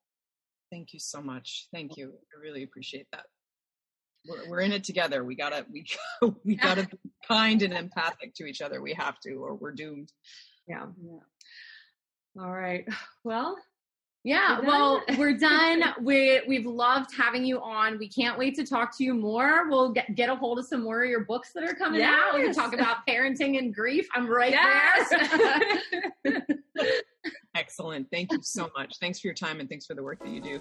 Thank 0.72 0.92
you 0.92 0.98
so 0.98 1.20
much. 1.20 1.68
Thank 1.72 1.96
you. 1.96 2.12
I 2.34 2.40
really 2.40 2.62
appreciate 2.62 3.06
that. 3.12 3.26
We're, 4.28 4.50
we're 4.50 4.60
in 4.60 4.72
it 4.72 4.84
together. 4.84 5.24
We 5.24 5.34
gotta 5.36 5.64
we 5.72 5.86
we 6.44 6.56
gotta 6.56 6.86
be 6.86 7.10
kind 7.28 7.62
and 7.62 7.72
empathic 7.72 8.34
to 8.34 8.44
each 8.46 8.60
other. 8.60 8.82
We 8.82 8.94
have 8.94 9.18
to, 9.20 9.34
or 9.34 9.54
we're 9.54 9.72
doomed. 9.72 10.12
Yeah. 10.66 10.86
yeah. 11.02 12.42
All 12.42 12.52
right. 12.52 12.84
Well, 13.24 13.56
yeah, 14.22 14.60
we're 14.60 14.66
well, 14.66 15.02
we're 15.18 15.36
done. 15.36 15.82
we 16.02 16.42
we've 16.46 16.66
loved 16.66 17.10
having 17.16 17.44
you 17.44 17.60
on. 17.60 17.98
We 17.98 18.08
can't 18.08 18.38
wait 18.38 18.54
to 18.56 18.66
talk 18.66 18.96
to 18.98 19.04
you 19.04 19.14
more. 19.14 19.68
We'll 19.68 19.92
get, 19.92 20.14
get 20.14 20.28
a 20.28 20.34
hold 20.34 20.58
of 20.58 20.66
some 20.66 20.82
more 20.82 21.02
of 21.02 21.08
your 21.08 21.24
books 21.24 21.52
that 21.54 21.64
are 21.64 21.74
coming 21.74 22.00
yes. 22.00 22.12
out. 22.12 22.34
We 22.34 22.44
can 22.44 22.52
talk 22.52 22.74
about 22.74 22.98
parenting 23.08 23.58
and 23.58 23.74
grief. 23.74 24.06
I'm 24.14 24.28
right 24.28 24.52
yes. 24.52 25.08
there. 26.24 26.46
Excellent. 27.54 28.08
Thank 28.10 28.32
you 28.32 28.40
so 28.42 28.70
much. 28.76 28.96
Thanks 29.00 29.20
for 29.20 29.28
your 29.28 29.34
time 29.34 29.60
and 29.60 29.68
thanks 29.68 29.86
for 29.86 29.94
the 29.94 30.02
work 30.02 30.18
that 30.20 30.30
you 30.30 30.40
do. 30.40 30.60